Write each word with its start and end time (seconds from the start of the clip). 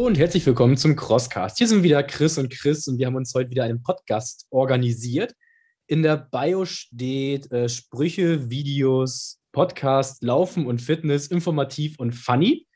Und 0.00 0.16
herzlich 0.16 0.46
willkommen 0.46 0.78
zum 0.78 0.96
Crosscast. 0.96 1.58
Hier 1.58 1.68
sind 1.68 1.82
wieder 1.82 2.02
Chris 2.02 2.38
und 2.38 2.48
Chris 2.48 2.88
und 2.88 2.98
wir 2.98 3.06
haben 3.06 3.16
uns 3.16 3.34
heute 3.34 3.50
wieder 3.50 3.64
einen 3.64 3.82
Podcast 3.82 4.46
organisiert. 4.48 5.34
In 5.88 6.02
der 6.02 6.16
Bio 6.16 6.64
steht 6.64 7.52
äh, 7.52 7.68
Sprüche, 7.68 8.48
Videos, 8.48 9.42
Podcast, 9.52 10.22
Laufen 10.22 10.64
und 10.64 10.80
Fitness, 10.80 11.26
informativ 11.26 11.98
und 11.98 12.14
funny. 12.14 12.66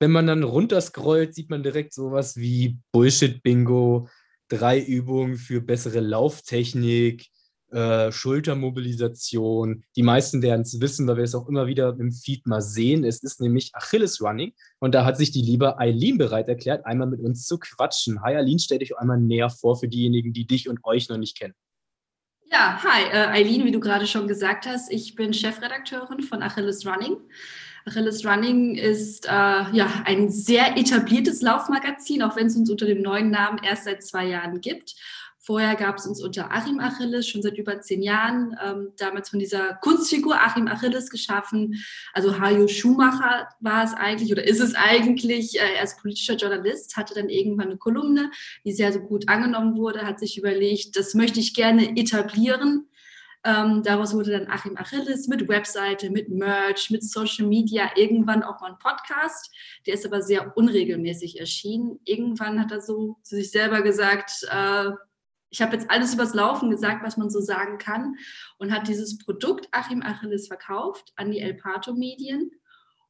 Wenn 0.00 0.10
man 0.10 0.26
dann 0.26 0.42
runterscrollt, 0.42 1.32
sieht 1.32 1.48
man 1.48 1.62
direkt 1.62 1.94
sowas 1.94 2.36
wie 2.36 2.76
Bullshit-Bingo, 2.90 4.08
drei 4.48 4.80
Übungen 4.80 5.36
für 5.36 5.60
bessere 5.60 6.00
Lauftechnik, 6.00 7.28
äh, 7.74 8.12
Schultermobilisation. 8.12 9.84
Die 9.96 10.02
meisten 10.02 10.42
werden 10.42 10.62
es 10.62 10.80
wissen, 10.80 11.08
weil 11.08 11.16
wir 11.16 11.24
es 11.24 11.34
auch 11.34 11.48
immer 11.48 11.66
wieder 11.66 11.96
im 11.98 12.12
Feed 12.12 12.46
mal 12.46 12.60
sehen. 12.60 13.04
Es 13.04 13.22
ist 13.22 13.40
nämlich 13.40 13.74
Achilles 13.74 14.22
Running. 14.22 14.52
Und 14.78 14.94
da 14.94 15.04
hat 15.04 15.16
sich 15.16 15.32
die 15.32 15.42
liebe 15.42 15.78
Eileen 15.78 16.16
bereit 16.16 16.48
erklärt, 16.48 16.86
einmal 16.86 17.08
mit 17.08 17.20
uns 17.20 17.46
zu 17.46 17.58
quatschen. 17.58 18.22
Hi 18.22 18.36
Eileen, 18.36 18.60
stell 18.60 18.78
dich 18.78 18.96
einmal 18.96 19.18
näher 19.18 19.50
vor 19.50 19.76
für 19.76 19.88
diejenigen, 19.88 20.32
die 20.32 20.46
dich 20.46 20.68
und 20.68 20.84
euch 20.84 21.08
noch 21.08 21.18
nicht 21.18 21.36
kennen. 21.36 21.54
Ja, 22.52 22.80
hi, 22.84 23.02
äh, 23.10 23.26
Eileen, 23.26 23.64
wie 23.64 23.72
du 23.72 23.80
gerade 23.80 24.06
schon 24.06 24.28
gesagt 24.28 24.66
hast, 24.66 24.92
ich 24.92 25.16
bin 25.16 25.34
Chefredakteurin 25.34 26.22
von 26.22 26.42
Achilles 26.42 26.86
Running. 26.86 27.16
Achilles 27.86 28.24
Running 28.24 28.76
ist 28.76 29.26
äh, 29.26 29.30
ja 29.30 30.04
ein 30.04 30.30
sehr 30.30 30.76
etabliertes 30.78 31.42
Laufmagazin, 31.42 32.22
auch 32.22 32.36
wenn 32.36 32.46
es 32.46 32.56
uns 32.56 32.70
unter 32.70 32.86
dem 32.86 33.02
neuen 33.02 33.30
Namen 33.30 33.58
erst 33.62 33.84
seit 33.84 34.02
zwei 34.02 34.26
Jahren 34.26 34.60
gibt. 34.60 34.94
Vorher 35.46 35.76
gab 35.76 35.98
es 35.98 36.06
uns 36.06 36.22
unter 36.22 36.50
Achim 36.50 36.80
Achilles 36.80 37.28
schon 37.28 37.42
seit 37.42 37.58
über 37.58 37.78
zehn 37.82 38.00
Jahren, 38.00 38.56
ähm, 38.64 38.92
damals 38.96 39.28
von 39.28 39.38
dieser 39.38 39.74
Kunstfigur 39.74 40.40
Achim 40.40 40.68
Achilles 40.68 41.10
geschaffen. 41.10 41.84
Also 42.14 42.40
Hajo 42.40 42.66
Schumacher 42.66 43.46
war 43.60 43.84
es 43.84 43.92
eigentlich 43.92 44.32
oder 44.32 44.42
ist 44.42 44.60
es 44.60 44.74
eigentlich. 44.74 45.60
Äh, 45.60 45.74
er 45.76 45.84
ist 45.84 46.00
politischer 46.00 46.36
Journalist, 46.36 46.96
hatte 46.96 47.12
dann 47.12 47.28
irgendwann 47.28 47.66
eine 47.66 47.76
Kolumne, 47.76 48.30
die 48.64 48.72
sehr 48.72 48.90
so 48.90 49.00
gut 49.00 49.28
angenommen 49.28 49.76
wurde, 49.76 50.06
hat 50.06 50.18
sich 50.18 50.38
überlegt, 50.38 50.96
das 50.96 51.12
möchte 51.12 51.40
ich 51.40 51.52
gerne 51.52 51.94
etablieren. 51.94 52.88
Ähm, 53.44 53.82
daraus 53.82 54.14
wurde 54.14 54.30
dann 54.30 54.48
Achim 54.48 54.78
Achilles 54.78 55.28
mit 55.28 55.46
Webseite, 55.46 56.08
mit 56.08 56.30
Merch, 56.30 56.88
mit 56.88 57.04
Social 57.04 57.46
Media, 57.46 57.90
irgendwann 57.96 58.42
auch 58.42 58.62
mal 58.62 58.70
ein 58.70 58.78
Podcast. 58.78 59.54
Der 59.84 59.92
ist 59.92 60.06
aber 60.06 60.22
sehr 60.22 60.56
unregelmäßig 60.56 61.38
erschienen. 61.38 62.00
Irgendwann 62.06 62.58
hat 62.58 62.72
er 62.72 62.80
so 62.80 63.18
zu 63.22 63.36
sich 63.36 63.50
selber 63.50 63.82
gesagt, 63.82 64.30
äh, 64.50 64.92
ich 65.54 65.62
habe 65.62 65.76
jetzt 65.76 65.88
alles 65.88 66.14
übers 66.14 66.34
Laufen 66.34 66.68
gesagt, 66.68 67.04
was 67.04 67.16
man 67.16 67.30
so 67.30 67.40
sagen 67.40 67.78
kann 67.78 68.16
und 68.58 68.72
hat 68.72 68.88
dieses 68.88 69.18
Produkt 69.18 69.68
Achim 69.70 70.02
Achilles 70.02 70.48
verkauft 70.48 71.12
an 71.14 71.30
die 71.30 71.38
El 71.38 71.54
Pato 71.54 71.94
Medien. 71.94 72.50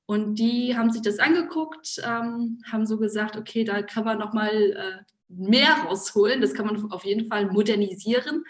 Und 0.05 0.35
die 0.35 0.77
haben 0.77 0.91
sich 0.91 1.01
das 1.01 1.21
angeguckt, 1.21 2.03
ähm, 2.05 2.59
haben 2.71 2.85
so 2.85 2.99
gesagt, 2.99 3.39
okay, 3.39 3.65
da 3.65 3.81
kann 3.81 4.05
man 4.05 4.19
noch 4.19 4.35
mal 4.35 4.53
äh, 4.53 4.99
mehr 5.29 5.73
rausholen. 5.87 6.43
Das 6.43 6.53
kann 6.53 6.67
man 6.67 6.93
auf 6.93 7.07
jeden 7.07 7.29
Fall 7.29 7.51
modernisieren. 7.51 8.45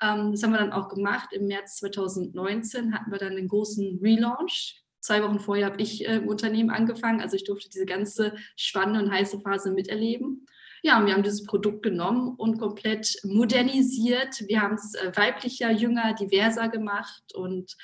Ähm, 0.00 0.32
das 0.32 0.42
haben 0.42 0.52
wir 0.52 0.58
dann 0.58 0.72
auch 0.72 0.88
gemacht. 0.88 1.34
Im 1.34 1.46
März 1.46 1.76
2019 1.76 2.94
hatten 2.94 3.10
wir 3.10 3.18
dann 3.18 3.36
den 3.36 3.48
großen 3.48 3.98
Relaunch. 4.02 4.82
Zwei 5.00 5.22
Wochen 5.22 5.40
vorher 5.40 5.66
habe 5.66 5.82
ich 5.82 6.08
äh, 6.08 6.16
im 6.16 6.28
Unternehmen 6.28 6.70
angefangen. 6.70 7.20
Also 7.20 7.36
ich 7.36 7.44
durfte 7.44 7.68
diese 7.68 7.84
ganze 7.84 8.34
spannende 8.56 9.00
und 9.00 9.12
heiße 9.12 9.40
Phase 9.40 9.72
miterleben. 9.72 10.46
Ja, 10.86 11.00
und 11.00 11.06
wir 11.06 11.14
haben 11.14 11.24
dieses 11.24 11.42
Produkt 11.42 11.82
genommen 11.82 12.36
und 12.36 12.60
komplett 12.60 13.18
modernisiert. 13.24 14.44
Wir 14.46 14.62
haben 14.62 14.76
es 14.76 14.94
äh, 14.94 15.10
weiblicher, 15.16 15.72
jünger, 15.72 16.14
diverser 16.14 16.68
gemacht 16.68 17.34
und 17.34 17.76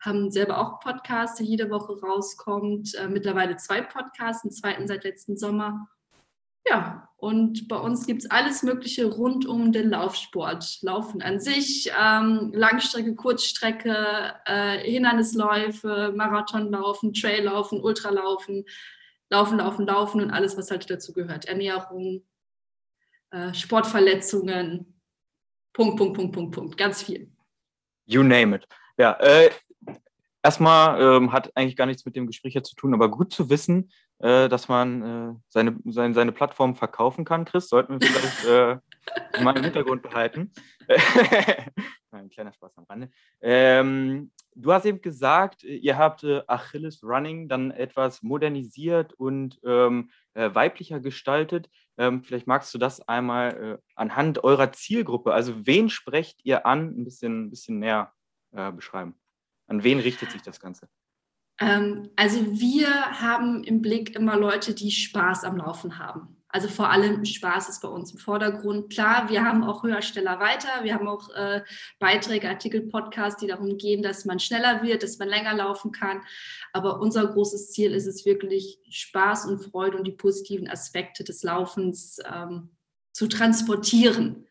haben 0.00 0.32
selber 0.32 0.58
auch 0.58 0.80
Podcasts, 0.80 1.36
der 1.38 1.46
jede 1.46 1.70
Woche 1.70 2.00
rauskommt. 2.00 2.96
Äh, 2.96 3.06
mittlerweile 3.06 3.58
zwei 3.58 3.80
Podcasts, 3.80 4.42
einen 4.42 4.50
zweiten 4.50 4.88
seit 4.88 5.04
letzten 5.04 5.36
Sommer. 5.36 5.86
Ja, 6.68 7.08
und 7.16 7.68
bei 7.68 7.76
uns 7.76 8.06
gibt 8.06 8.24
es 8.24 8.30
alles 8.32 8.64
Mögliche 8.64 9.06
rund 9.06 9.46
um 9.46 9.70
den 9.70 9.90
Laufsport. 9.90 10.78
Laufen 10.82 11.22
an 11.22 11.38
sich, 11.38 11.92
ähm, 11.96 12.50
Langstrecke, 12.52 13.14
Kurzstrecke, 13.14 14.34
äh, 14.46 14.78
Hindernisläufe, 14.78 16.12
Marathonlaufen, 16.16 17.14
Traillaufen, 17.14 17.80
Ultralaufen, 17.80 18.64
Laufen, 19.30 19.58
Laufen, 19.58 19.86
Laufen 19.86 20.20
und 20.22 20.32
alles, 20.32 20.56
was 20.56 20.72
halt 20.72 20.90
dazu 20.90 21.12
gehört. 21.12 21.44
Ernährung, 21.44 22.24
äh, 23.30 23.52
Sportverletzungen, 23.54 25.00
Punkt, 25.72 25.96
Punkt, 25.96 26.16
Punkt, 26.16 26.32
Punkt, 26.32 26.54
Punkt, 26.54 26.76
ganz 26.76 27.02
viel. 27.02 27.30
You 28.06 28.22
name 28.22 28.56
it. 28.56 28.66
Ja, 28.96 29.12
äh, 29.20 29.50
erstmal 30.42 31.00
ähm, 31.00 31.32
hat 31.32 31.54
eigentlich 31.56 31.76
gar 31.76 31.86
nichts 31.86 32.04
mit 32.04 32.16
dem 32.16 32.26
Gespräch 32.26 32.52
hier 32.52 32.64
zu 32.64 32.74
tun, 32.74 32.94
aber 32.94 33.10
gut 33.10 33.32
zu 33.32 33.50
wissen, 33.50 33.90
äh, 34.18 34.48
dass 34.48 34.68
man 34.68 35.02
äh, 35.02 35.34
seine, 35.48 35.78
seine, 35.84 36.14
seine 36.14 36.32
Plattform 36.32 36.74
verkaufen 36.74 37.24
kann. 37.24 37.44
Chris, 37.44 37.68
sollten 37.68 38.00
wir 38.00 38.08
vielleicht 38.08 38.44
äh, 38.46 38.78
mal 39.42 39.56
im 39.56 39.64
Hintergrund 39.64 40.02
behalten. 40.02 40.52
Ein 42.10 42.30
kleiner 42.30 42.52
Spaß 42.52 42.76
am 42.78 42.84
Rande. 42.84 43.10
Ähm, 43.40 44.30
du 44.54 44.72
hast 44.72 44.86
eben 44.86 45.02
gesagt, 45.02 45.62
ihr 45.62 45.98
habt 45.98 46.24
äh, 46.24 46.40
Achilles 46.46 47.04
Running 47.04 47.48
dann 47.48 47.70
etwas 47.70 48.22
modernisiert 48.22 49.12
und 49.12 49.60
ähm, 49.64 50.10
äh, 50.34 50.52
weiblicher 50.54 51.00
gestaltet. 51.00 51.68
Ähm, 51.98 52.22
vielleicht 52.22 52.46
magst 52.46 52.72
du 52.72 52.78
das 52.78 53.06
einmal 53.08 53.78
äh, 53.78 53.78
anhand 53.96 54.44
eurer 54.44 54.72
Zielgruppe, 54.72 55.34
also 55.34 55.66
wen 55.66 55.90
sprecht 55.90 56.44
ihr 56.44 56.64
an, 56.64 56.96
ein 56.96 57.04
bisschen, 57.04 57.46
ein 57.46 57.50
bisschen 57.50 57.80
näher 57.80 58.12
äh, 58.52 58.70
beschreiben. 58.72 59.16
An 59.66 59.82
wen 59.82 59.98
richtet 59.98 60.30
sich 60.30 60.42
das 60.42 60.60
Ganze? 60.60 60.88
Ähm, 61.60 62.08
also 62.14 62.60
wir 62.60 62.88
haben 63.20 63.64
im 63.64 63.82
Blick 63.82 64.14
immer 64.14 64.36
Leute, 64.36 64.74
die 64.74 64.92
Spaß 64.92 65.44
am 65.44 65.56
Laufen 65.56 65.98
haben. 65.98 66.37
Also 66.50 66.68
vor 66.68 66.90
allem 66.90 67.24
Spaß 67.26 67.68
ist 67.68 67.82
bei 67.82 67.88
uns 67.88 68.12
im 68.12 68.18
Vordergrund. 68.18 68.90
Klar, 68.90 69.28
wir 69.28 69.44
haben 69.44 69.62
auch 69.64 69.82
Höhersteller 69.82 70.40
weiter. 70.40 70.82
Wir 70.82 70.94
haben 70.94 71.06
auch 71.06 71.28
äh, 71.34 71.62
Beiträge, 71.98 72.48
Artikel, 72.48 72.80
Podcasts, 72.82 73.40
die 73.40 73.48
darum 73.48 73.76
gehen, 73.76 74.02
dass 74.02 74.24
man 74.24 74.40
schneller 74.40 74.82
wird, 74.82 75.02
dass 75.02 75.18
man 75.18 75.28
länger 75.28 75.54
laufen 75.54 75.92
kann. 75.92 76.22
Aber 76.72 77.00
unser 77.00 77.26
großes 77.26 77.70
Ziel 77.72 77.92
ist 77.92 78.06
es 78.06 78.24
wirklich, 78.24 78.80
Spaß 78.88 79.44
und 79.44 79.58
Freude 79.58 79.98
und 79.98 80.04
die 80.04 80.12
positiven 80.12 80.68
Aspekte 80.68 81.22
des 81.22 81.42
Laufens 81.42 82.18
ähm, 82.24 82.70
zu 83.12 83.28
transportieren. 83.28 84.46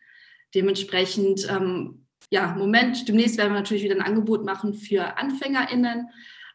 Dementsprechend, 0.53 1.49
ähm, 1.49 2.05
ja, 2.29 2.53
Moment, 2.53 3.07
demnächst 3.07 3.37
werden 3.37 3.53
wir 3.53 3.59
natürlich 3.59 3.83
wieder 3.83 3.95
ein 3.95 4.01
Angebot 4.01 4.45
machen 4.45 4.75
für 4.75 5.17
AnfängerInnen. 5.17 6.09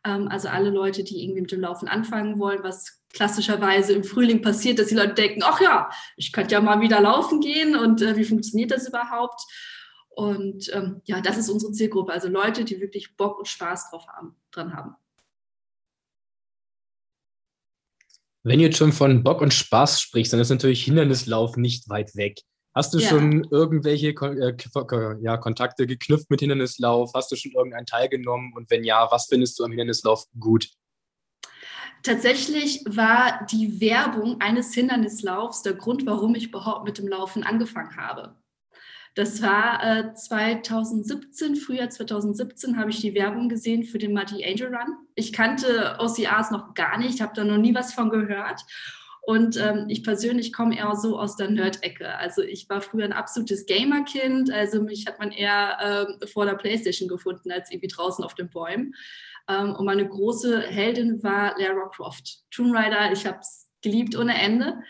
Ähm, 0.04 0.28
also 0.28 0.48
alle 0.48 0.70
Leute, 0.70 1.04
die 1.04 1.22
irgendwie 1.22 1.42
mit 1.42 1.52
dem 1.52 1.60
Laufen 1.60 1.88
anfangen 1.88 2.38
wollen, 2.38 2.62
was 2.62 3.02
klassischerweise 3.12 3.92
im 3.92 4.04
Frühling 4.04 4.42
passiert, 4.42 4.78
dass 4.78 4.88
die 4.88 4.94
Leute 4.94 5.14
denken, 5.14 5.42
ach 5.44 5.60
ja, 5.60 5.90
ich 6.16 6.32
könnte 6.32 6.54
ja 6.54 6.60
mal 6.60 6.80
wieder 6.80 7.00
laufen 7.00 7.40
gehen 7.40 7.76
und 7.76 8.02
äh, 8.02 8.16
wie 8.16 8.24
funktioniert 8.24 8.70
das 8.70 8.88
überhaupt? 8.88 9.42
Und 10.14 10.70
ähm, 10.74 11.00
ja, 11.04 11.20
das 11.20 11.38
ist 11.38 11.48
unsere 11.48 11.72
Zielgruppe, 11.72 12.12
also 12.12 12.28
Leute, 12.28 12.64
die 12.64 12.80
wirklich 12.80 13.16
Bock 13.16 13.38
und 13.38 13.48
Spaß 13.48 13.90
drauf 13.90 14.06
haben, 14.08 14.36
dran 14.50 14.74
haben. 14.74 14.96
Wenn 18.44 18.58
du 18.58 18.64
jetzt 18.64 18.78
schon 18.78 18.92
von 18.92 19.22
Bock 19.22 19.40
und 19.40 19.54
Spaß 19.54 20.00
sprichst, 20.00 20.32
dann 20.32 20.40
ist 20.40 20.50
natürlich 20.50 20.84
Hindernislauf 20.84 21.56
nicht 21.56 21.88
weit 21.88 22.16
weg. 22.16 22.40
Hast 22.74 22.94
du 22.94 22.98
ja. 22.98 23.08
schon 23.08 23.44
irgendwelche 23.50 24.08
äh, 24.08 25.22
ja, 25.22 25.36
Kontakte 25.36 25.86
geknüpft 25.86 26.30
mit 26.30 26.40
Hindernislauf? 26.40 27.12
Hast 27.14 27.30
du 27.30 27.36
schon 27.36 27.52
irgendeinen 27.52 27.86
teilgenommen? 27.86 28.52
Und 28.54 28.70
wenn 28.70 28.84
ja, 28.84 29.08
was 29.10 29.26
findest 29.26 29.58
du 29.58 29.64
am 29.64 29.72
Hindernislauf 29.72 30.24
gut? 30.38 30.70
Tatsächlich 32.02 32.82
war 32.86 33.46
die 33.50 33.80
Werbung 33.80 34.40
eines 34.40 34.74
Hindernislaufs 34.74 35.62
der 35.62 35.74
Grund, 35.74 36.04
warum 36.06 36.34
ich 36.34 36.48
überhaupt 36.48 36.84
mit 36.84 36.98
dem 36.98 37.06
Laufen 37.06 37.44
angefangen 37.44 37.96
habe. 37.96 38.34
Das 39.14 39.42
war 39.42 39.84
äh, 39.84 40.14
2017, 40.14 41.56
Frühjahr 41.56 41.90
2017 41.90 42.78
habe 42.78 42.90
ich 42.90 43.00
die 43.00 43.14
Werbung 43.14 43.50
gesehen 43.50 43.84
für 43.84 43.98
den 43.98 44.14
Muddy 44.14 44.42
Angel 44.44 44.74
Run. 44.74 44.96
Ich 45.14 45.34
kannte 45.34 45.96
OCRs 45.98 46.50
noch 46.50 46.72
gar 46.72 46.96
nicht, 46.96 47.20
habe 47.20 47.34
da 47.34 47.44
noch 47.44 47.58
nie 47.58 47.74
was 47.74 47.92
von 47.92 48.08
gehört. 48.08 48.62
Und 49.24 49.56
ähm, 49.56 49.86
ich 49.88 50.02
persönlich 50.02 50.52
komme 50.52 50.76
eher 50.76 50.96
so 50.96 51.16
aus 51.16 51.36
der 51.36 51.48
Nerd-Ecke. 51.48 52.16
Also 52.16 52.42
ich 52.42 52.68
war 52.68 52.80
früher 52.80 53.04
ein 53.04 53.12
absolutes 53.12 53.66
Gamer-Kind. 53.66 54.50
Also 54.50 54.82
mich 54.82 55.06
hat 55.06 55.20
man 55.20 55.30
eher 55.30 56.16
äh, 56.20 56.26
vor 56.26 56.44
der 56.44 56.54
Playstation 56.54 57.08
gefunden 57.08 57.52
als 57.52 57.70
irgendwie 57.70 57.86
draußen 57.86 58.24
auf 58.24 58.34
den 58.34 58.50
Bäumen. 58.50 58.94
Ähm, 59.48 59.76
und 59.76 59.84
meine 59.84 60.08
große 60.08 60.62
Heldin 60.62 61.22
war 61.22 61.56
Lara 61.56 61.88
Croft. 61.94 62.40
Tomb 62.50 62.74
Raider, 62.74 63.12
ich 63.12 63.24
habe 63.24 63.38
es 63.40 63.68
geliebt 63.80 64.16
ohne 64.16 64.34
Ende. 64.40 64.82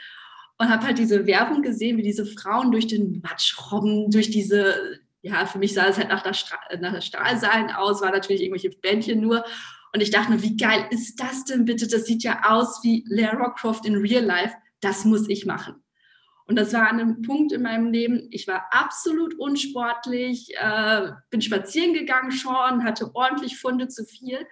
Und 0.56 0.70
habe 0.70 0.87
halt 0.87 0.99
diese 0.99 1.26
Werbung 1.26 1.61
gesehen, 1.61 1.99
wie 1.99 2.02
diese 2.02 2.25
Frauen 2.25 2.70
durch 2.70 2.87
den 2.87 3.20
Matsch 3.20 3.55
robben, 3.70 4.11
durch 4.11 4.31
diese, 4.31 5.00
ja, 5.20 5.44
für 5.44 5.58
mich 5.58 5.75
sah 5.75 5.88
es 5.88 5.99
halt 5.99 6.08
nach 6.08 6.23
der, 6.23 6.32
Stra 6.32 6.56
nach 6.81 7.02
Stahlseilen 7.02 7.70
aus, 7.70 8.00
war 8.00 8.12
natürlich 8.12 8.43
irgendwelche 8.43 8.70
Bändchen 8.70 9.20
nur. 9.20 9.44
Und 9.94 10.00
ich 10.00 10.11
dachte 10.11 10.33
mir, 10.33 10.43
wie 10.43 10.56
geil 10.56 10.87
ist 10.91 11.21
das 11.21 11.44
denn 11.44 11.65
bitte? 11.65 11.87
Das 11.87 12.06
sieht 12.06 12.23
ja 12.23 12.50
aus 12.50 12.83
wie 12.83 13.05
Lara 13.09 13.50
Croft 13.50 13.85
in 13.85 13.97
Real 13.97 14.25
Life. 14.25 14.55
Das 14.81 15.05
muss 15.05 15.29
ich 15.29 15.44
machen. 15.44 15.83
Und 16.47 16.56
das 16.56 16.73
war 16.73 16.89
an 16.89 17.00
einem 17.00 17.23
Punkt 17.23 17.53
in 17.53 17.62
meinem 17.62 17.93
Leben, 17.93 18.27
ich 18.31 18.49
war 18.49 18.67
absolut 18.73 19.39
unsportlich, 19.39 20.53
äh, 20.56 21.12
bin 21.31 21.41
spazieren 21.41 21.94
gegangen 21.94 22.33
schon, 22.33 22.85
hatte 22.85 23.15
ordentlich 23.15 23.59
Funde 23.59 23.89
zu 23.89 24.05
viel. 24.05 24.47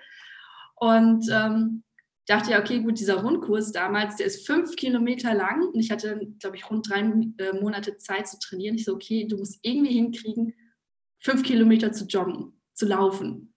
Und 0.76 1.28
ähm, 1.30 1.82
dachte 2.26 2.52
ja, 2.52 2.60
okay, 2.60 2.80
gut, 2.80 3.00
dieser 3.00 3.22
Rundkurs 3.22 3.72
damals, 3.72 4.16
der 4.16 4.26
ist 4.26 4.46
fünf 4.46 4.76
Kilometer 4.76 5.34
lang 5.34 5.66
und 5.66 5.80
ich 5.80 5.90
hatte, 5.90 6.20
glaube 6.38 6.56
ich, 6.56 6.70
rund 6.70 6.88
drei 6.88 7.00
äh, 7.00 7.60
Monate 7.60 7.96
Zeit 7.96 8.28
zu 8.28 8.38
trainieren. 8.38 8.76
Ich 8.76 8.84
so, 8.84 8.94
okay, 8.94 9.26
du 9.26 9.36
musst 9.36 9.58
irgendwie 9.62 9.92
hinkriegen, 9.92 10.54
fünf 11.18 11.42
Kilometer 11.42 11.92
zu 11.92 12.06
joggen, 12.06 12.58
zu 12.72 12.86
laufen 12.86 13.49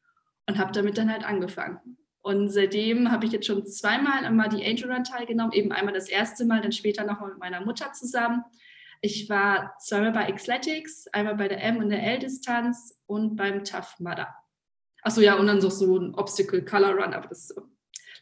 und 0.48 0.57
habe 0.57 0.72
damit 0.72 0.98
dann 0.98 1.12
halt 1.12 1.24
angefangen. 1.24 1.80
Und 2.22 2.50
seitdem 2.50 3.12
habe 3.12 3.25
ich 3.25 3.34
jetzt 3.34 3.48
schon 3.48 3.66
zweimal 3.66 4.24
einmal 4.24 4.48
die 4.48 4.66
Angel 4.66 4.92
Run 4.92 5.04
teilgenommen, 5.04 5.51
eben 5.51 5.74
einmal 5.74 5.94
das 5.94 6.07
erste 6.07 6.45
Mal, 6.45 6.62
dann 6.62 6.72
später 6.72 7.04
nochmal 7.04 7.31
mit 7.31 7.40
meiner 7.40 7.62
Mutter 7.62 7.92
zusammen. 7.92 8.44
Ich 9.01 9.30
war 9.30 9.75
zweimal 9.80 10.13
bei 10.13 10.31
Xletics, 10.31 11.07
einmal 11.07 11.36
bei 11.36 11.50
der 11.50 11.62
M- 11.62 11.78
und 11.78 11.90
der 11.90 12.01
L-Distanz 12.01 12.98
und 13.06 13.36
beim 13.36 13.66
Tough 13.66 14.00
Mudder. 14.00 14.34
Achso, 15.01 15.19
ja, 15.19 15.36
und 15.36 15.48
dann 15.48 15.60
so, 15.60 15.69
so 15.69 15.98
ein 15.98 16.16
Obstacle 16.16 16.63
Color 16.63 16.94
Run, 16.95 17.13
aber 17.13 17.28
das 17.28 17.54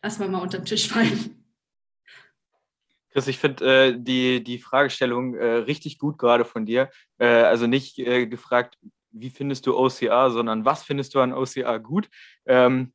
lassen 0.02 0.22
wir 0.22 0.28
mal 0.30 0.42
unter 0.42 0.58
den 0.58 0.66
Tisch 0.66 0.88
fallen. 0.90 1.46
Chris, 3.12 3.28
ich 3.28 3.38
finde 3.38 3.66
äh, 3.66 3.96
die, 3.96 4.44
die 4.44 4.58
Fragestellung 4.58 5.36
äh, 5.36 5.46
richtig 5.46 6.00
gut 6.00 6.18
gerade 6.18 6.46
von 6.46 6.66
dir. 6.66 6.90
Äh, 7.20 7.28
also 7.28 7.68
nicht 7.68 8.00
äh, 8.00 8.26
gefragt, 8.26 8.80
wie 9.12 9.30
findest 9.30 9.68
du 9.68 9.78
OCR, 9.78 10.32
sondern 10.32 10.66
was 10.66 10.84
findest 10.84 11.14
du 11.16 11.20
an 11.20 11.34
OCR 11.34 11.80
gut? 11.80 12.10
Ähm, 12.46 12.94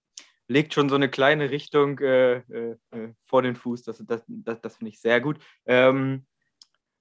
legt 0.48 0.74
schon 0.74 0.88
so 0.88 0.94
eine 0.94 1.10
kleine 1.10 1.50
Richtung 1.50 1.98
äh, 1.98 2.38
äh, 2.38 2.76
äh, 2.90 3.12
vor 3.24 3.42
den 3.42 3.56
Fuß. 3.56 3.82
Das, 3.82 4.02
das, 4.06 4.22
das, 4.26 4.60
das 4.60 4.76
finde 4.76 4.90
ich 4.90 5.00
sehr 5.00 5.20
gut. 5.20 5.38
Ähm, 5.66 6.26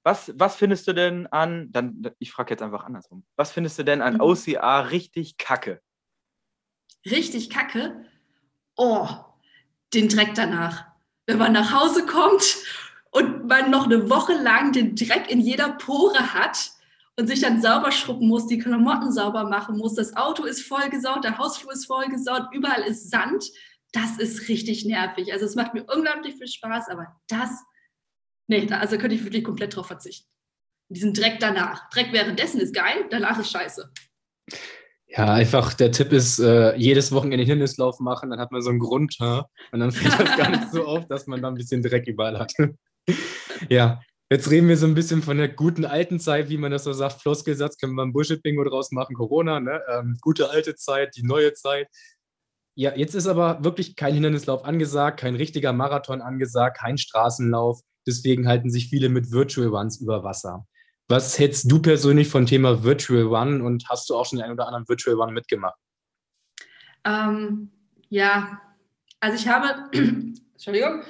was, 0.04 0.32
was 0.36 0.56
findest 0.56 0.88
du 0.88 0.94
denn 0.94 1.28
an, 1.28 1.72
dann, 1.72 2.02
ich 2.20 2.32
frage 2.32 2.52
jetzt 2.52 2.62
einfach 2.62 2.84
andersrum, 2.84 3.26
was 3.36 3.52
findest 3.52 3.80
du 3.80 3.84
denn 3.84 4.02
an 4.02 4.16
mhm. 4.16 4.22
OCR 4.22 4.92
richtig 4.92 5.38
kacke? 5.38 5.82
Richtig 7.06 7.50
kacke? 7.50 8.06
Oh, 8.76 9.08
den 9.94 10.10
Dreck 10.10 10.34
danach. 10.36 10.86
Wenn 11.26 11.38
man 11.38 11.54
nach 11.54 11.72
Hause 11.72 12.06
kommt 12.06 12.58
und 13.12 13.48
man 13.48 13.72
noch 13.72 13.86
eine 13.86 14.10
Woche 14.10 14.34
lang 14.34 14.74
den 14.74 14.96
Dreck 14.96 15.30
in 15.30 15.40
jeder 15.40 15.70
Pore 15.74 16.34
hat 16.34 16.75
und 17.18 17.28
sich 17.28 17.42
dann 17.42 17.62
sauber 17.62 17.92
schrubben 17.92 18.28
muss, 18.28 18.48
die 18.48 18.60
Klamotten 18.60 19.12
sauber 19.12 19.46
machen 19.46 19.78
muss, 19.78 19.96
das 19.96 20.16
Auto 20.16 20.44
ist 20.44 20.62
vollgesaut, 20.62 21.24
der 21.24 21.38
Hausflur 21.38 21.74
ist 21.74 21.86
vollgesaut, 21.86 22.48
überall 22.52 22.82
ist 22.84 23.10
Sand. 23.10 23.46
Das 23.94 24.18
ist 24.18 24.50
richtig 24.50 24.84
nervig. 24.86 25.32
Also 25.32 25.46
es 25.46 25.56
macht 25.56 25.74
mir 25.74 25.86
unglaublich 25.86 26.36
viel 26.36 26.48
Spaß, 26.48 26.90
aber 26.90 27.16
das, 27.28 27.64
nee, 28.48 28.66
da, 28.66 28.80
also 28.80 28.98
könnte 28.98 29.16
ich 29.16 29.24
wirklich 29.24 29.46
komplett 29.46 29.76
drauf 29.76 29.88
verzichten. 29.88 30.30
Diesen 30.90 31.14
Dreck 31.14 31.40
danach. 31.40 31.90
Dreck 31.90 32.12
währenddessen 32.12 32.60
ist 32.60 32.76
geil, 32.76 33.06
danach 33.10 33.40
ist 33.40 33.52
scheiße. 33.52 33.90
Ja, 35.08 35.34
einfach 35.34 35.74
der 35.74 35.94
Tipp 35.94 36.12
ist, 36.12 36.40
äh, 36.40 36.76
jedes 36.76 37.14
Wochenende 37.14 37.46
Hindernislauf 37.46 38.00
machen, 38.02 38.32
dann 38.32 38.40
hat 38.40 38.52
man 38.52 38.62
so 38.62 38.70
einen 38.70 38.80
Grund 38.80 39.18
und 39.20 39.80
dann 39.80 39.92
fällt 39.94 40.20
das 40.20 40.38
gar 40.38 40.50
nicht 40.50 40.72
so 40.72 40.86
auf, 40.86 41.08
dass 41.08 41.26
man 41.26 41.42
da 41.42 41.48
ein 41.48 41.56
bisschen 41.56 41.82
Dreck 41.82 42.06
überall 42.08 42.38
hat. 42.38 42.52
ja, 43.70 44.02
Jetzt 44.32 44.50
reden 44.50 44.68
wir 44.68 44.78
so 44.78 44.88
ein 44.88 44.96
bisschen 44.96 45.22
von 45.22 45.38
der 45.38 45.50
guten 45.50 45.86
alten 45.86 46.20
Zeit, 46.20 46.50
wie 46.50 46.58
man 46.58 46.72
das 46.72 46.84
so 46.84 46.94
sagt. 46.94 47.22
Floskelsatz 47.22 47.78
können 47.78 47.94
wir 47.94 48.02
ein 48.02 48.12
Bullshit-Bingo 48.12 48.64
draus 48.64 48.92
machen, 48.92 49.16
Corona, 49.16 49.60
ne? 49.60 49.82
Ähm, 49.88 50.18
gute 50.20 50.50
alte 50.50 50.76
Zeit, 50.76 51.16
die 51.16 51.24
neue 51.24 51.54
Zeit. 51.54 51.88
Ja, 52.74 52.96
jetzt 52.96 53.14
ist 53.14 53.28
aber 53.28 53.64
wirklich 53.64 53.96
kein 53.96 54.16
Hindernislauf 54.16 54.66
angesagt, 54.66 55.20
kein 55.20 55.36
richtiger 55.36 55.74
Marathon 55.74 56.22
angesagt, 56.22 56.80
kein 56.80 56.98
Straßenlauf. 56.98 57.82
Deswegen 58.08 58.48
halten 58.48 58.72
sich 58.72 58.90
viele 58.90 59.10
mit 59.10 59.32
Virtual 59.32 59.68
Runs 59.68 60.02
über 60.02 60.24
Wasser. 60.24 60.66
Was 61.08 61.38
hältst 61.38 61.72
du 61.72 61.80
persönlich 61.80 62.28
vom 62.28 62.48
Thema 62.48 62.84
Virtual 62.84 63.24
Run 63.24 63.62
und 63.62 63.88
hast 63.90 64.10
du 64.10 64.16
auch 64.16 64.26
schon 64.26 64.40
den 64.40 64.44
einen 64.44 64.54
oder 64.54 64.68
anderen 64.68 64.90
Virtual 64.90 65.16
Run 65.16 65.34
mitgemacht? 65.34 65.80
Ähm, 67.04 67.72
ja, 68.10 68.60
also 69.20 69.38
ich 69.38 69.48
habe, 69.48 69.90
Entschuldigung, 70.54 71.04